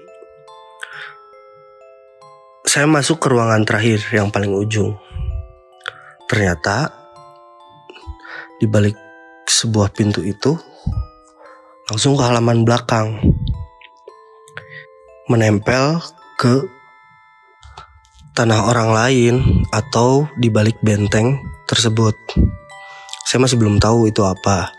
saya 2.62 2.86
masuk 2.86 3.18
ke 3.18 3.26
ruangan 3.34 3.66
terakhir 3.66 3.98
yang 4.14 4.30
paling 4.30 4.54
ujung. 4.54 4.94
Ternyata 6.30 6.94
di 8.62 8.70
balik 8.70 8.94
sebuah 9.50 9.90
pintu 9.90 10.22
itu 10.22 10.54
langsung 11.90 12.14
ke 12.14 12.22
halaman 12.22 12.62
belakang. 12.62 13.18
Menempel 15.26 15.98
ke 16.38 16.62
tanah 18.38 18.70
orang 18.70 18.90
lain 18.94 19.34
atau 19.74 20.30
di 20.38 20.46
balik 20.46 20.78
benteng 20.78 21.42
tersebut. 21.66 22.14
Saya 23.26 23.42
masih 23.42 23.58
belum 23.58 23.82
tahu 23.82 24.06
itu 24.06 24.22
apa. 24.22 24.70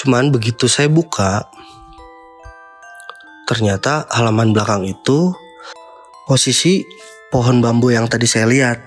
Cuman 0.00 0.32
begitu 0.32 0.64
saya 0.64 0.88
buka, 0.88 1.44
ternyata 3.44 4.08
halaman 4.08 4.56
belakang 4.56 4.88
itu 4.88 5.36
posisi 6.24 6.88
pohon 7.28 7.60
bambu 7.60 7.92
yang 7.92 8.08
tadi 8.08 8.24
saya 8.24 8.48
lihat 8.48 8.80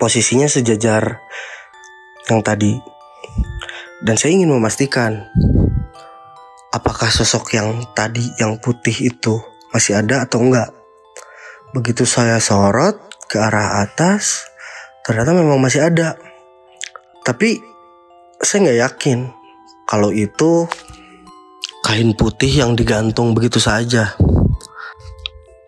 posisinya 0.00 0.48
sejajar 0.48 1.20
yang 2.32 2.40
tadi. 2.40 2.80
Dan 4.00 4.16
saya 4.16 4.32
ingin 4.32 4.56
memastikan 4.56 5.28
apakah 6.72 7.12
sosok 7.12 7.52
yang 7.52 7.84
tadi 7.92 8.24
yang 8.40 8.56
putih 8.56 9.12
itu 9.12 9.36
masih 9.68 10.00
ada 10.00 10.24
atau 10.24 10.40
enggak. 10.40 10.72
Begitu 11.76 12.08
saya 12.08 12.40
sorot 12.40 12.96
ke 13.28 13.36
arah 13.36 13.84
atas, 13.84 14.48
ternyata 15.04 15.36
memang 15.36 15.60
masih 15.60 15.84
ada. 15.84 16.16
Tapi 17.20 17.60
saya 18.40 18.64
nggak 18.64 18.80
yakin 18.80 19.35
kalau 19.86 20.10
itu 20.10 20.66
kain 21.86 22.10
putih 22.18 22.50
yang 22.50 22.74
digantung 22.74 23.30
begitu 23.30 23.62
saja. 23.62 24.18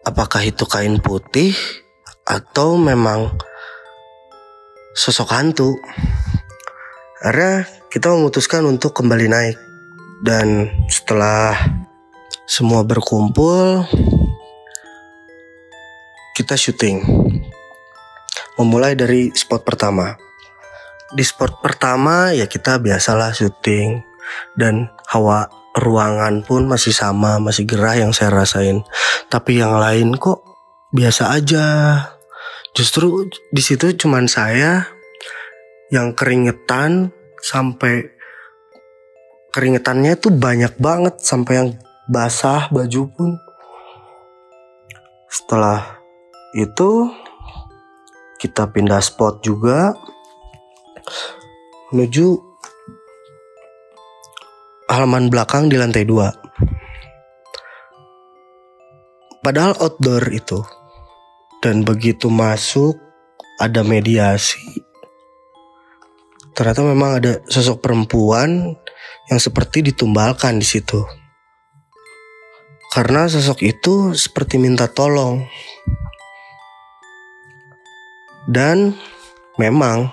Apakah 0.02 0.42
itu 0.42 0.66
kain 0.66 0.98
putih 0.98 1.54
atau 2.26 2.74
memang 2.74 3.30
sosok 4.98 5.30
hantu. 5.30 5.78
Akhirnya 7.22 7.70
kita 7.86 8.10
memutuskan 8.10 8.66
untuk 8.66 8.90
kembali 8.98 9.26
naik. 9.30 9.58
Dan 10.18 10.66
setelah 10.90 11.54
semua 12.42 12.82
berkumpul, 12.82 13.86
kita 16.34 16.58
syuting. 16.58 17.06
Memulai 18.58 18.98
dari 18.98 19.30
spot 19.30 19.62
pertama. 19.62 20.18
Di 21.14 21.22
spot 21.22 21.62
pertama 21.62 22.34
ya 22.34 22.50
kita 22.50 22.82
biasalah 22.82 23.30
syuting. 23.30 24.07
Dan 24.56 24.90
hawa 25.10 25.48
ruangan 25.78 26.42
pun 26.42 26.66
masih 26.66 26.92
sama, 26.92 27.38
masih 27.38 27.68
gerah 27.68 27.96
yang 27.96 28.10
saya 28.10 28.32
rasain. 28.32 28.82
Tapi 29.30 29.60
yang 29.60 29.76
lain 29.78 30.16
kok 30.16 30.48
biasa 30.88 31.36
aja 31.36 31.66
justru 32.72 33.28
di 33.52 33.60
situ 33.60 33.92
cuman 33.92 34.24
saya 34.24 34.88
yang 35.92 36.16
keringetan 36.16 37.12
sampai 37.44 38.08
keringetannya 39.52 40.16
itu 40.16 40.32
banyak 40.32 40.76
banget 40.80 41.20
sampai 41.20 41.52
yang 41.60 41.68
basah 42.08 42.72
baju 42.72 43.02
pun 43.12 43.30
setelah 45.28 46.00
itu 46.56 47.12
kita 48.40 48.64
pindah 48.72 49.04
spot 49.04 49.44
juga 49.44 49.92
menuju 51.92 52.47
halaman 54.88 55.28
belakang 55.28 55.68
di 55.68 55.76
lantai 55.76 56.08
dua 56.08 56.32
padahal 59.44 59.76
outdoor 59.78 60.32
itu 60.34 60.60
dan 61.62 61.82
begitu 61.82 62.30
masuk 62.30 62.98
ada 63.58 63.82
mediasi. 63.82 64.86
Ternyata 66.54 66.82
memang 66.82 67.22
ada 67.22 67.42
sosok 67.46 67.82
perempuan 67.82 68.74
yang 69.30 69.40
seperti 69.42 69.90
ditumbalkan 69.90 70.58
di 70.58 70.66
situ. 70.66 71.02
Karena 72.88 73.30
sosok 73.30 73.62
itu 73.62 74.14
seperti 74.14 74.58
minta 74.58 74.90
tolong. 74.90 75.46
Dan 78.48 78.96
memang 79.60 80.08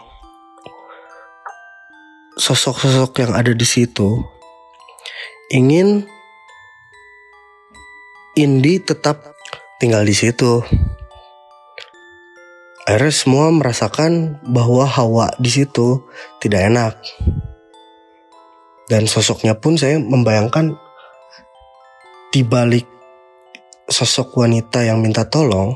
sosok-sosok 2.36 3.26
yang 3.26 3.32
ada 3.32 3.56
di 3.56 3.64
situ 3.64 4.35
ingin 5.54 6.10
Indi 8.36 8.84
tetap 8.84 9.38
tinggal 9.80 10.04
di 10.04 10.12
situ. 10.12 10.60
Akhirnya 12.84 13.14
semua 13.16 13.48
merasakan 13.50 14.44
bahwa 14.44 14.84
hawa 14.84 15.32
di 15.40 15.48
situ 15.48 16.04
tidak 16.44 16.68
enak. 16.68 16.94
Dan 18.92 19.08
sosoknya 19.10 19.58
pun 19.58 19.80
saya 19.80 19.98
membayangkan 19.98 20.76
di 22.30 22.44
balik 22.44 22.86
sosok 23.88 24.36
wanita 24.36 24.84
yang 24.84 25.00
minta 25.00 25.26
tolong 25.26 25.74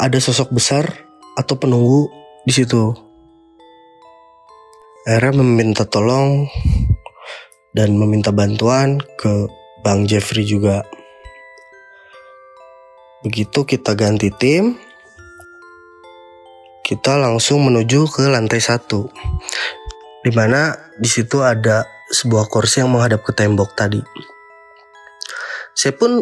ada 0.00 0.18
sosok 0.18 0.50
besar 0.50 0.88
atau 1.38 1.54
penunggu 1.60 2.08
di 2.42 2.52
situ. 2.56 2.90
Akhirnya 5.06 5.44
meminta 5.44 5.86
tolong 5.86 6.50
dan 7.72 7.96
meminta 7.96 8.32
bantuan 8.32 9.00
ke 9.16 9.48
Bang 9.80 10.04
Jeffrey 10.04 10.44
juga. 10.44 10.84
Begitu 13.24 13.64
kita 13.64 13.96
ganti 13.96 14.28
tim, 14.34 14.76
kita 16.84 17.16
langsung 17.16 17.64
menuju 17.64 18.10
ke 18.10 18.28
lantai 18.28 18.60
satu, 18.60 19.08
di 20.20 20.30
mana 20.34 20.74
di 21.00 21.08
situ 21.08 21.40
ada 21.40 21.86
sebuah 22.12 22.50
kursi 22.52 22.84
yang 22.84 22.92
menghadap 22.92 23.24
ke 23.24 23.32
tembok 23.32 23.72
tadi. 23.72 24.02
Saya 25.72 25.96
pun 25.96 26.20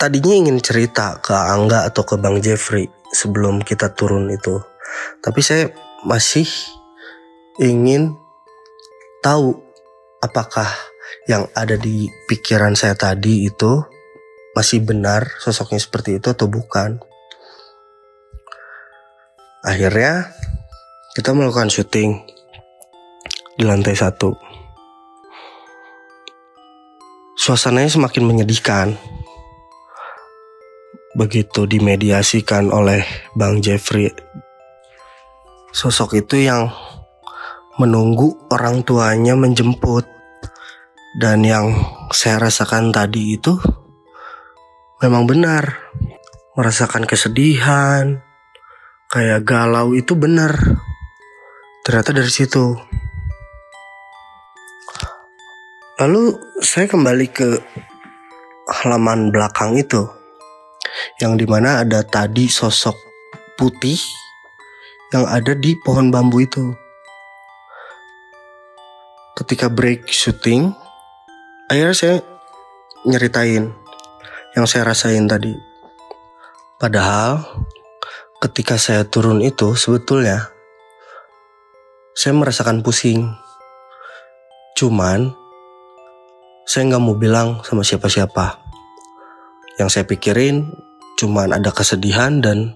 tadinya 0.00 0.34
ingin 0.34 0.58
cerita 0.58 1.22
ke 1.22 1.30
Angga 1.30 1.86
atau 1.86 2.02
ke 2.02 2.18
Bang 2.18 2.42
Jeffrey 2.42 2.90
sebelum 3.12 3.62
kita 3.62 3.94
turun 3.94 4.26
itu, 4.32 4.58
tapi 5.22 5.44
saya 5.44 5.70
masih 6.02 6.48
ingin 7.60 8.21
tahu 9.22 9.54
apakah 10.18 10.66
yang 11.30 11.46
ada 11.54 11.78
di 11.78 12.10
pikiran 12.26 12.74
saya 12.74 12.98
tadi 12.98 13.46
itu 13.46 13.78
masih 14.52 14.82
benar 14.84 15.38
sosoknya 15.38 15.78
seperti 15.78 16.18
itu 16.18 16.34
atau 16.34 16.50
bukan. 16.50 16.98
Akhirnya 19.62 20.34
kita 21.14 21.30
melakukan 21.32 21.70
syuting 21.70 22.18
di 23.54 23.64
lantai 23.64 23.94
satu. 23.94 24.34
Suasananya 27.38 27.90
semakin 27.90 28.26
menyedihkan. 28.26 28.98
Begitu 31.14 31.68
dimediasikan 31.68 32.72
oleh 32.72 33.04
Bang 33.38 33.62
Jeffrey. 33.62 34.10
Sosok 35.70 36.18
itu 36.24 36.42
yang 36.42 36.72
menunggu 37.80 38.36
orang 38.52 38.82
tuanya 38.82 39.36
menjemput. 39.38 40.08
Dan 41.12 41.44
yang 41.44 41.76
saya 42.08 42.40
rasakan 42.40 42.88
tadi 42.88 43.36
itu 43.36 43.60
memang 45.04 45.28
benar 45.28 45.92
merasakan 46.52 47.08
kesedihan, 47.08 48.20
kayak 49.08 49.44
galau 49.48 49.96
itu 49.96 50.12
benar. 50.12 50.52
Ternyata 51.82 52.12
dari 52.12 52.28
situ. 52.28 52.76
Lalu 56.00 56.36
saya 56.60 56.88
kembali 56.90 57.26
ke 57.30 57.48
halaman 58.82 59.30
belakang 59.30 59.78
itu, 59.78 60.08
yang 61.22 61.38
di 61.38 61.46
mana 61.46 61.84
ada 61.84 62.02
tadi 62.02 62.50
sosok 62.50 62.96
putih 63.54 63.98
yang 65.14 65.28
ada 65.28 65.54
di 65.54 65.78
pohon 65.78 66.10
bambu 66.10 66.42
itu. 66.42 66.81
Ketika 69.52 69.68
break 69.68 70.08
syuting, 70.08 70.72
akhirnya 71.68 71.92
saya 71.92 72.16
nyeritain 73.04 73.68
yang 74.56 74.64
saya 74.64 74.88
rasain 74.88 75.28
tadi. 75.28 75.52
Padahal 76.80 77.44
ketika 78.40 78.80
saya 78.80 79.04
turun 79.04 79.44
itu 79.44 79.76
sebetulnya 79.76 80.48
saya 82.16 82.32
merasakan 82.32 82.80
pusing. 82.80 83.28
Cuman 84.72 85.36
saya 86.64 86.88
nggak 86.88 87.04
mau 87.04 87.20
bilang 87.20 87.60
sama 87.60 87.84
siapa-siapa. 87.84 88.56
Yang 89.76 89.88
saya 89.92 90.04
pikirin 90.08 90.64
cuman 91.20 91.60
ada 91.60 91.68
kesedihan 91.76 92.40
dan 92.40 92.72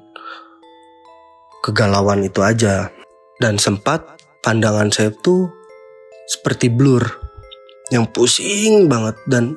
kegalauan 1.65 2.21
itu 2.21 2.45
aja. 2.45 2.93
Dan 3.41 3.57
sempat 3.57 4.21
pandangan 4.45 4.93
saya 4.93 5.09
tuh 5.25 5.65
seperti 6.27 6.69
blur. 6.69 7.07
Yang 7.95 8.05
pusing 8.11 8.91
banget 8.91 9.15
dan 9.31 9.55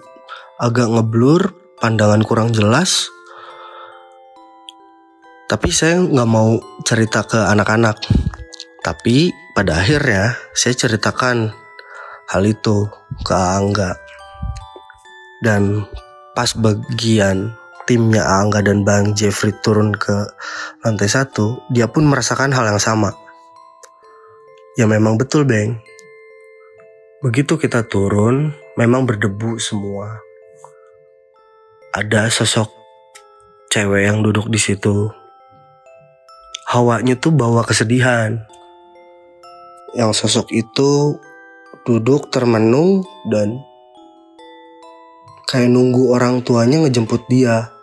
agak 0.61 0.85
ngeblur 0.85 1.49
pandangan 1.81 2.21
kurang 2.21 2.53
jelas. 2.53 3.09
Tapi 5.49 5.73
saya 5.73 5.97
nggak 5.97 6.29
mau 6.29 6.61
cerita 6.85 7.25
ke 7.25 7.41
anak-anak. 7.49 7.97
Tapi 8.85 9.33
pada 9.57 9.81
akhirnya 9.81 10.37
saya 10.53 10.77
ceritakan 10.77 11.49
hal 12.29 12.43
itu 12.45 12.85
ke 13.25 13.33
Angga. 13.33 13.97
Dan 15.41 15.89
pas 16.37 16.53
bagian 16.53 17.57
timnya 17.89 18.21
Angga 18.21 18.61
dan 18.61 18.85
Bang 18.85 19.17
Jeffrey 19.17 19.49
turun 19.65 19.97
ke 19.97 20.29
lantai 20.85 21.09
satu, 21.09 21.65
dia 21.73 21.89
pun 21.89 22.05
merasakan 22.05 22.53
hal 22.53 22.69
yang 22.69 22.77
sama. 22.77 23.09
Ya 24.77 24.85
memang 24.85 25.17
betul, 25.17 25.49
Bang. 25.49 25.81
Begitu 27.19 27.59
kita 27.59 27.83
turun, 27.83 28.55
memang 28.79 29.03
berdebu 29.03 29.59
semua 29.59 30.23
ada 31.89 32.29
sosok 32.29 32.69
cewek 33.73 34.05
yang 34.05 34.21
duduk 34.21 34.45
di 34.47 34.61
situ. 34.61 35.09
Hawanya 36.69 37.17
tuh 37.17 37.33
bawa 37.33 37.65
kesedihan. 37.65 38.45
Yang 39.97 40.21
sosok 40.21 40.53
itu 40.53 41.17
duduk 41.81 42.29
termenung 42.29 43.01
dan 43.33 43.57
kayak 45.49 45.73
nunggu 45.73 46.13
orang 46.13 46.45
tuanya 46.45 46.85
ngejemput 46.85 47.25
dia. 47.25 47.73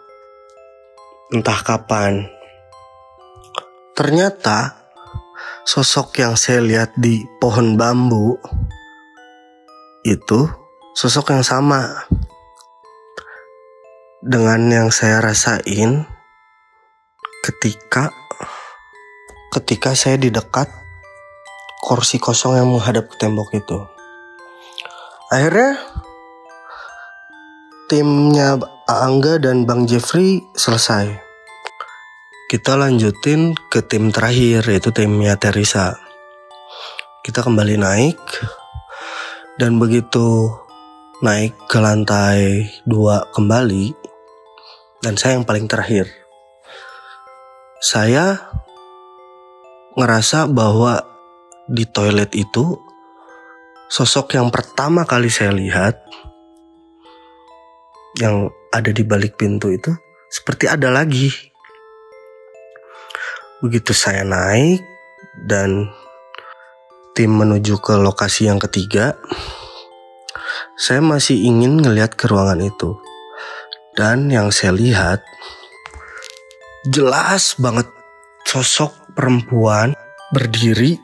Entah 1.35 1.61
kapan. 1.67 2.31
Ternyata 3.99 4.87
sosok 5.67 6.23
yang 6.23 6.39
saya 6.39 6.63
lihat 6.63 6.95
di 6.95 7.27
pohon 7.43 7.75
bambu 7.75 8.39
itu 10.07 10.47
sosok 10.95 11.35
yang 11.35 11.43
sama 11.43 12.07
dengan 14.23 14.63
yang 14.71 14.89
saya 14.95 15.19
rasain 15.19 16.07
ketika 17.43 18.15
ketika 19.51 19.99
saya 19.99 20.15
di 20.15 20.31
dekat 20.31 20.71
kursi 21.83 22.23
kosong 22.23 22.55
yang 22.55 22.71
menghadap 22.71 23.11
ke 23.11 23.19
tembok 23.19 23.51
itu. 23.55 23.79
Akhirnya 25.27 25.75
timnya 27.91 28.59
Angga 28.87 29.43
dan 29.43 29.67
Bang 29.67 29.91
Jeffrey 29.91 30.43
selesai. 30.55 31.19
Kita 32.47 32.79
lanjutin 32.79 33.59
ke 33.75 33.83
tim 33.83 34.15
terakhir 34.15 34.63
yaitu 34.71 34.95
timnya 34.95 35.35
Teresa. 35.35 35.99
Kita 37.27 37.43
kembali 37.43 37.75
naik 37.75 38.23
dan 39.57 39.81
begitu 39.81 40.53
naik 41.25 41.57
ke 41.65 41.81
lantai 41.81 42.69
dua 42.85 43.25
kembali 43.33 43.97
dan 45.01 45.17
saya 45.17 45.41
yang 45.41 45.49
paling 45.49 45.65
terakhir. 45.65 46.05
Saya 47.81 48.37
ngerasa 49.97 50.45
bahwa 50.53 51.01
di 51.73 51.89
toilet 51.89 52.37
itu 52.37 52.77
sosok 53.89 54.37
yang 54.37 54.53
pertama 54.53 55.09
kali 55.09 55.33
saya 55.33 55.57
lihat 55.57 56.05
yang 58.21 58.53
ada 58.73 58.93
di 58.93 59.05
balik 59.09 59.41
pintu 59.41 59.73
itu 59.73 59.93
seperti 60.29 60.69
ada 60.69 60.93
lagi. 60.93 61.33
Begitu 63.65 63.97
saya 63.97 64.21
naik 64.21 64.85
dan 65.49 65.89
tim 67.17 67.33
menuju 67.33 67.81
ke 67.81 67.97
lokasi 67.97 68.45
yang 68.53 68.61
ketiga, 68.61 69.17
saya 70.77 71.01
masih 71.01 71.41
ingin 71.49 71.81
ngelihat 71.81 72.13
ke 72.13 72.29
ruangan 72.29 72.61
itu. 72.61 73.01
Dan 73.97 74.29
yang 74.29 74.53
saya 74.53 74.77
lihat 74.77 75.25
jelas 76.85 77.57
banget 77.57 77.89
sosok 78.45 79.17
perempuan 79.17 79.97
berdiri 80.37 81.01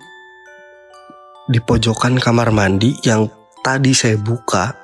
di 1.48 1.59
pojokan 1.64 2.20
kamar 2.20 2.53
mandi 2.53 2.92
yang 3.01 3.33
tadi 3.64 3.96
saya 3.96 4.20
buka 4.20 4.77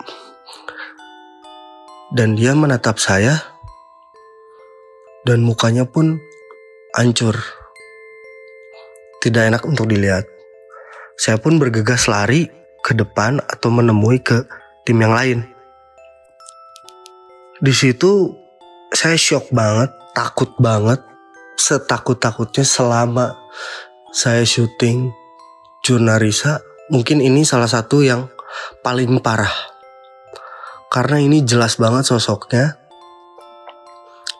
dan 2.16 2.32
dia 2.32 2.56
menatap 2.56 2.96
saya 2.96 3.36
dan 5.28 5.44
mukanya 5.44 5.84
pun 5.84 6.16
hancur. 6.96 7.36
Tidak 9.20 9.52
enak 9.52 9.68
untuk 9.68 9.90
dilihat. 9.90 10.37
Saya 11.18 11.42
pun 11.42 11.58
bergegas 11.58 12.06
lari 12.06 12.46
ke 12.78 12.94
depan 12.94 13.42
atau 13.42 13.74
menemui 13.74 14.22
ke 14.22 14.46
tim 14.86 15.02
yang 15.02 15.10
lain. 15.10 15.42
Di 17.58 17.74
situ 17.74 18.38
saya 18.94 19.18
shock 19.18 19.50
banget, 19.50 19.90
takut 20.14 20.54
banget, 20.62 21.02
setakut-takutnya 21.58 22.62
selama 22.62 23.34
saya 24.14 24.46
syuting 24.46 25.10
Jurnarisa. 25.82 26.62
Mungkin 26.94 27.18
ini 27.18 27.42
salah 27.42 27.66
satu 27.66 28.00
yang 28.00 28.30
paling 28.80 29.18
parah. 29.18 29.52
Karena 30.88 31.20
ini 31.20 31.44
jelas 31.44 31.76
banget 31.76 32.08
sosoknya. 32.08 32.80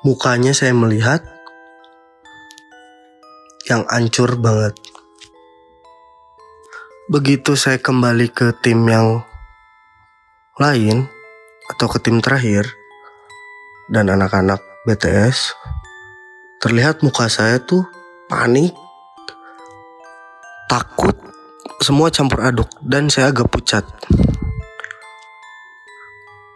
Mukanya 0.07 0.55
saya 0.55 0.73
melihat 0.73 1.21
yang 3.69 3.85
ancur 3.91 4.38
banget. 4.41 4.73
Begitu 7.09 7.57
saya 7.57 7.81
kembali 7.81 8.29
ke 8.29 8.53
tim 8.61 8.85
yang 8.85 9.25
lain 10.61 11.09
atau 11.73 11.88
ke 11.88 12.05
tim 12.05 12.21
terakhir 12.21 12.68
dan 13.88 14.12
anak-anak 14.12 14.61
BTS, 14.85 15.57
terlihat 16.61 17.01
muka 17.01 17.33
saya 17.33 17.64
tuh 17.64 17.88
panik, 18.29 18.77
takut, 20.68 21.16
semua 21.81 22.12
campur 22.12 22.44
aduk 22.44 22.68
dan 22.85 23.09
saya 23.09 23.33
agak 23.33 23.49
pucat. 23.49 23.88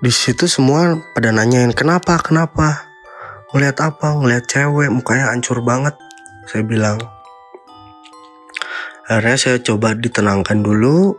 Di 0.05 0.13
situ 0.13 0.45
semua 0.45 1.01
pada 1.17 1.33
nanyain 1.33 1.73
kenapa, 1.73 2.21
kenapa, 2.21 2.93
ngeliat 3.57 3.81
apa, 3.81 4.21
ngeliat 4.21 4.45
cewek 4.45 4.93
mukanya 4.93 5.33
hancur 5.33 5.65
banget. 5.65 5.97
Saya 6.45 6.61
bilang, 6.61 7.01
akhirnya 9.09 9.39
saya 9.39 9.59
coba 9.63 9.95
ditenangkan 9.99 10.63
dulu 10.63 11.17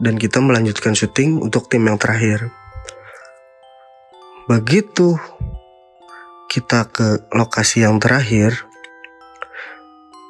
dan 0.00 0.16
kita 0.16 0.40
melanjutkan 0.40 0.96
syuting 0.96 1.40
untuk 1.40 1.68
tim 1.68 1.84
yang 1.84 2.00
terakhir. 2.00 2.48
Begitu 4.48 5.16
kita 6.50 6.90
ke 6.90 7.30
lokasi 7.30 7.86
yang 7.86 8.02
terakhir, 8.02 8.66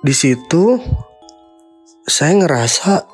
di 0.05 0.13
situ 0.13 0.77
saya 2.05 2.37
ngerasa 2.37 3.09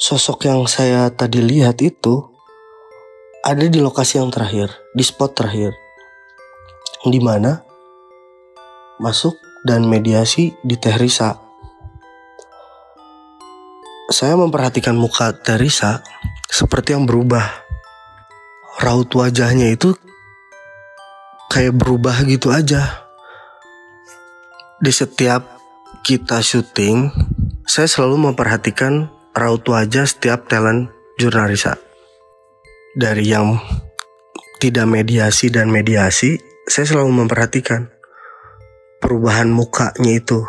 sosok 0.00 0.48
yang 0.48 0.64
saya 0.64 1.12
tadi 1.12 1.44
lihat 1.44 1.84
itu 1.84 2.32
ada 3.44 3.68
di 3.68 3.76
lokasi 3.76 4.16
yang 4.16 4.32
terakhir, 4.32 4.72
di 4.96 5.04
spot 5.04 5.36
terakhir. 5.36 5.76
Di 7.04 7.20
mana 7.20 7.60
masuk 8.96 9.36
dan 9.68 9.84
mediasi 9.84 10.56
di 10.64 10.80
Teh 10.80 10.96
Risa. 10.96 11.43
Saya 14.12 14.36
memperhatikan 14.36 14.96
muka 14.96 15.32
Teh 15.32 15.56
Risa 15.56 16.04
seperti 16.50 16.92
yang 16.96 17.08
berubah. 17.08 17.64
Raut 18.82 19.08
wajahnya 19.14 19.72
itu 19.72 19.96
kayak 21.48 21.78
berubah 21.78 22.26
gitu 22.26 22.50
aja. 22.50 23.06
Di 24.82 24.92
setiap 24.92 25.56
kita 26.04 26.44
syuting, 26.44 27.08
saya 27.64 27.88
selalu 27.88 28.32
memperhatikan 28.32 29.08
raut 29.32 29.64
wajah 29.64 30.04
setiap 30.04 30.50
talent 30.50 30.92
jurnalisa 31.16 31.80
dari 32.94 33.26
yang 33.26 33.58
tidak 34.62 34.86
mediasi 34.86 35.50
dan 35.50 35.68
mediasi, 35.68 36.38
saya 36.64 36.86
selalu 36.86 37.26
memperhatikan 37.26 37.90
perubahan 39.02 39.50
mukanya 39.50 40.14
itu. 40.14 40.46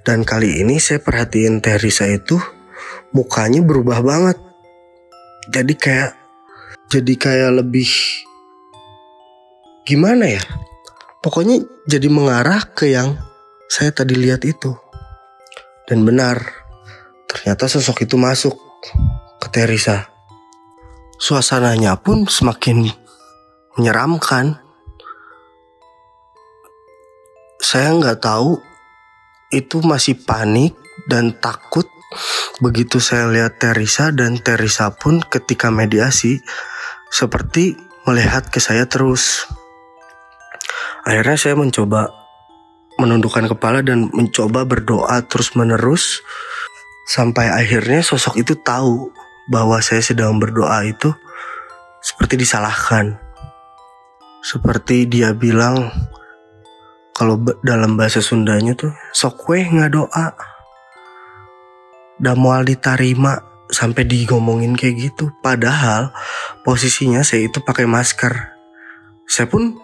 Dan 0.00 0.24
kali 0.24 0.64
ini 0.64 0.80
saya 0.80 1.04
perhatiin 1.04 1.60
Teresa 1.60 2.08
itu 2.08 2.40
mukanya 3.14 3.62
berubah 3.62 4.02
banget. 4.02 4.38
Jadi 5.48 5.74
kayak 5.78 6.12
jadi 6.90 7.14
kayak 7.14 7.50
lebih 7.64 7.88
gimana 9.86 10.28
ya? 10.28 10.42
Pokoknya 11.24 11.62
jadi 11.88 12.10
mengarah 12.12 12.60
ke 12.74 12.92
yang 12.92 13.16
saya 13.70 13.94
tadi 13.94 14.12
lihat 14.18 14.44
itu. 14.44 14.76
Dan 15.88 16.04
benar, 16.04 16.40
ternyata 17.24 17.70
sosok 17.70 18.04
itu 18.04 18.16
masuk 18.20 18.56
ke 19.40 19.48
Teresa 19.48 20.14
suasananya 21.18 21.96
pun 21.98 22.26
semakin 22.26 22.90
menyeramkan. 23.78 24.58
Saya 27.64 27.96
nggak 27.96 28.20
tahu 28.20 28.60
itu 29.54 29.80
masih 29.80 30.20
panik 30.20 30.76
dan 31.08 31.32
takut 31.40 31.88
begitu 32.62 33.02
saya 33.02 33.26
lihat 33.30 33.58
Teresa 33.58 34.14
dan 34.14 34.38
Teresa 34.38 34.94
pun 34.94 35.22
ketika 35.22 35.68
mediasi 35.68 36.40
seperti 37.10 37.78
melihat 38.04 38.50
ke 38.50 38.58
saya 38.58 38.84
terus. 38.90 39.48
Akhirnya 41.04 41.36
saya 41.36 41.54
mencoba 41.54 42.10
menundukkan 42.96 43.50
kepala 43.50 43.82
dan 43.82 44.08
mencoba 44.14 44.62
berdoa 44.64 45.20
terus 45.26 45.52
menerus 45.58 46.22
sampai 47.10 47.50
akhirnya 47.50 48.00
sosok 48.00 48.40
itu 48.40 48.54
tahu 48.56 49.10
bahwa 49.50 49.82
saya 49.84 50.00
sedang 50.00 50.40
berdoa 50.40 50.86
itu 50.88 51.12
seperti 52.00 52.40
disalahkan. 52.40 53.20
Seperti 54.44 55.08
dia 55.08 55.32
bilang 55.32 55.88
kalau 57.16 57.40
dalam 57.64 57.96
bahasa 57.96 58.20
Sundanya 58.20 58.76
tuh 58.76 58.92
sokwe 59.14 59.64
nggak 59.64 59.92
doa. 59.94 60.53
Dan 62.24 62.40
mau 62.40 62.56
diterima 62.64 63.36
sampai 63.68 64.08
digomongin 64.08 64.72
kayak 64.72 65.12
gitu. 65.12 65.28
Padahal 65.44 66.16
posisinya 66.64 67.20
saya 67.20 67.52
itu 67.52 67.60
pakai 67.60 67.84
masker. 67.84 68.32
Saya 69.28 69.44
pun 69.44 69.76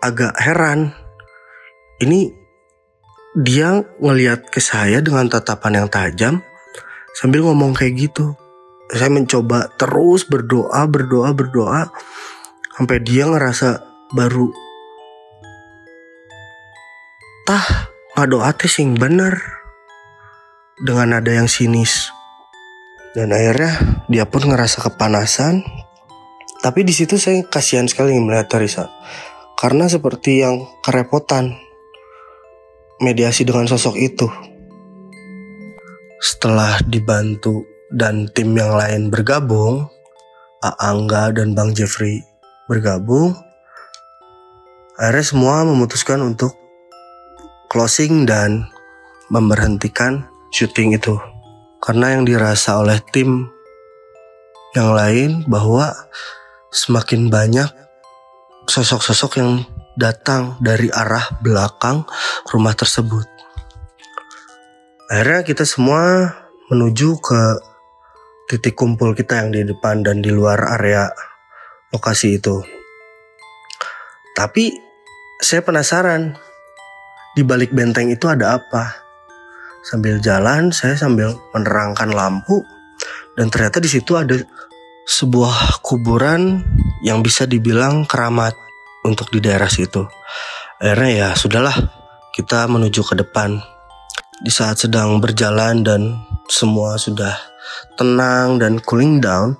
agak 0.00 0.32
heran. 0.40 0.96
Ini 2.00 2.32
dia 3.34 3.82
ngeliat 3.98 4.46
ke 4.46 4.62
saya 4.62 5.02
dengan 5.02 5.26
tatapan 5.26 5.84
yang 5.84 5.88
tajam 5.90 6.34
sambil 7.18 7.42
ngomong 7.42 7.74
kayak 7.74 7.98
gitu 8.10 8.38
saya 8.94 9.10
mencoba 9.10 9.74
terus 9.74 10.22
berdoa 10.22 10.86
berdoa 10.86 11.34
berdoa 11.34 11.90
sampai 12.78 13.02
dia 13.02 13.26
ngerasa 13.26 13.82
baru 14.14 14.54
tah 17.42 17.90
doa 18.22 18.54
teh 18.54 18.70
sing 18.70 18.94
bener 18.94 19.63
dengan 20.82 21.18
nada 21.18 21.30
yang 21.30 21.46
sinis. 21.46 22.10
Dan 23.14 23.30
akhirnya 23.30 24.02
dia 24.10 24.26
pun 24.26 24.50
ngerasa 24.50 24.82
kepanasan. 24.90 25.62
Tapi 26.64 26.80
di 26.82 26.96
situ 26.96 27.20
saya 27.20 27.44
kasihan 27.46 27.86
sekali 27.86 28.16
melihat 28.16 28.48
Teresa 28.48 28.88
karena 29.60 29.86
seperti 29.86 30.42
yang 30.42 30.64
kerepotan 30.82 31.54
mediasi 33.04 33.44
dengan 33.44 33.68
sosok 33.68 33.94
itu. 34.00 34.26
Setelah 36.24 36.80
dibantu 36.88 37.68
dan 37.92 38.32
tim 38.32 38.56
yang 38.56 38.74
lain 38.74 39.12
bergabung, 39.12 39.86
Angga 40.64 41.36
dan 41.36 41.52
Bang 41.52 41.76
Jeffrey 41.76 42.24
bergabung, 42.64 43.36
akhirnya 44.96 45.26
semua 45.28 45.68
memutuskan 45.68 46.24
untuk 46.24 46.56
closing 47.68 48.24
dan 48.24 48.64
memberhentikan 49.28 50.24
syuting 50.54 50.94
itu. 50.94 51.18
Karena 51.82 52.14
yang 52.14 52.22
dirasa 52.22 52.78
oleh 52.78 53.02
tim 53.10 53.50
yang 54.78 54.94
lain 54.94 55.42
bahwa 55.50 55.90
semakin 56.70 57.26
banyak 57.26 57.66
sosok-sosok 58.70 59.42
yang 59.42 59.66
datang 59.98 60.58
dari 60.62 60.90
arah 60.94 61.38
belakang 61.42 62.06
rumah 62.50 62.74
tersebut. 62.74 63.26
Akhirnya 65.10 65.42
kita 65.42 65.66
semua 65.66 66.32
menuju 66.72 67.20
ke 67.20 67.40
titik 68.48 68.74
kumpul 68.74 69.12
kita 69.12 69.44
yang 69.44 69.50
di 69.52 69.62
depan 69.62 70.00
dan 70.02 70.24
di 70.24 70.32
luar 70.32 70.80
area 70.80 71.06
lokasi 71.92 72.40
itu. 72.40 72.64
Tapi 74.34 74.74
saya 75.38 75.62
penasaran 75.62 76.34
di 77.38 77.46
balik 77.46 77.70
benteng 77.70 78.10
itu 78.10 78.26
ada 78.26 78.58
apa. 78.58 79.03
Sambil 79.84 80.16
jalan 80.24 80.72
saya 80.72 80.96
sambil 80.96 81.36
menerangkan 81.52 82.08
lampu 82.08 82.64
dan 83.36 83.52
ternyata 83.52 83.84
di 83.84 83.90
situ 83.92 84.16
ada 84.16 84.40
sebuah 85.04 85.84
kuburan 85.84 86.64
yang 87.04 87.20
bisa 87.20 87.44
dibilang 87.44 88.08
keramat 88.08 88.56
untuk 89.04 89.28
di 89.28 89.44
daerah 89.44 89.68
situ. 89.68 90.08
Akhirnya 90.80 91.12
ya 91.12 91.28
sudahlah 91.36 91.76
kita 92.32 92.64
menuju 92.66 93.04
ke 93.04 93.14
depan. 93.20 93.60
Di 94.40 94.50
saat 94.50 94.80
sedang 94.80 95.22
berjalan 95.22 95.84
dan 95.86 96.18
semua 96.50 96.98
sudah 96.98 97.36
tenang 97.94 98.58
dan 98.58 98.82
cooling 98.82 99.22
down, 99.22 99.54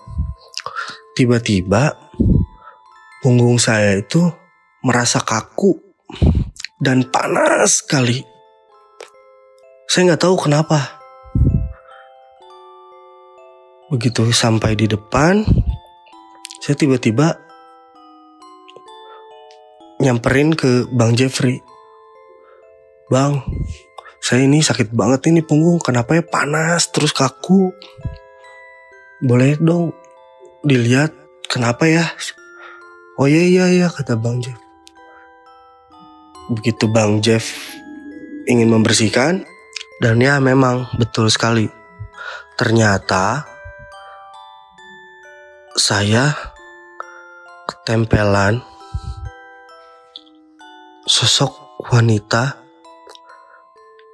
tiba-tiba 1.15 1.95
punggung 3.23 3.61
saya 3.61 4.01
itu 4.01 4.25
merasa 4.83 5.23
kaku 5.23 5.79
dan 6.83 7.07
panas 7.09 7.85
sekali. 7.85 8.34
Saya 9.85 10.12
nggak 10.12 10.23
tahu 10.25 10.37
kenapa. 10.49 10.99
Begitu 13.92 14.33
sampai 14.33 14.75
di 14.75 14.88
depan, 14.88 15.44
saya 16.59 16.75
tiba-tiba 16.75 17.37
nyamperin 20.01 20.57
ke 20.57 20.88
Bang 20.90 21.14
Jeffrey. 21.14 21.61
Bang, 23.12 23.44
saya 24.25 24.49
ini 24.49 24.64
sakit 24.64 24.90
banget 24.97 25.29
ini 25.29 25.44
punggung. 25.44 25.79
Kenapa 25.79 26.16
ya 26.16 26.25
panas 26.25 26.88
terus 26.88 27.12
kaku? 27.12 27.70
Boleh 29.20 29.61
dong 29.61 29.92
dilihat 30.64 31.12
kenapa 31.47 31.85
ya? 31.85 32.09
Oh 33.20 33.29
iya 33.29 33.44
iya 33.44 33.64
iya 33.70 33.87
kata 33.92 34.16
Bang 34.16 34.40
Jeff. 34.40 34.59
Begitu 36.51 36.88
Bang 36.90 37.20
Jeff 37.20 37.47
ingin 38.49 38.73
membersihkan 38.73 39.44
dan 40.05 40.21
ya 40.21 40.37
memang 40.37 40.85
betul 41.01 41.33
sekali. 41.33 41.64
Ternyata 42.61 43.40
saya 45.73 46.29
ketempelan 47.64 48.61
sosok 51.09 51.81
wanita 51.88 52.61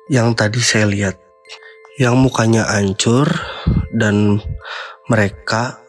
yang 0.06 0.38
tadi 0.38 0.62
saya 0.62 0.86
lihat 0.86 1.18
yang 1.98 2.14
mukanya 2.22 2.70
hancur 2.70 3.26
dan 3.90 4.38
mereka 5.10 5.82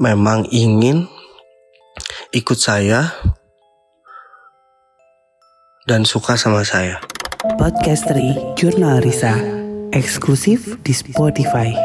memang 0.00 0.48
ingin 0.48 1.04
ikut 2.32 2.56
saya 2.56 3.12
dan 5.84 6.08
suka 6.08 6.40
sama 6.40 6.64
saya. 6.64 6.96
Podcast 7.52 8.08
dari 8.08 8.32
Jurnal 8.56 9.04
Risa 9.04 9.36
eksklusif 9.92 10.64
di 10.80 10.96
Spotify. 10.96 11.76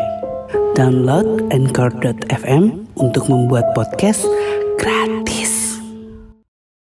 Download 0.79 1.51
Anchor.fm 1.51 2.87
untuk 2.95 3.27
membuat 3.27 3.67
podcast 3.75 4.23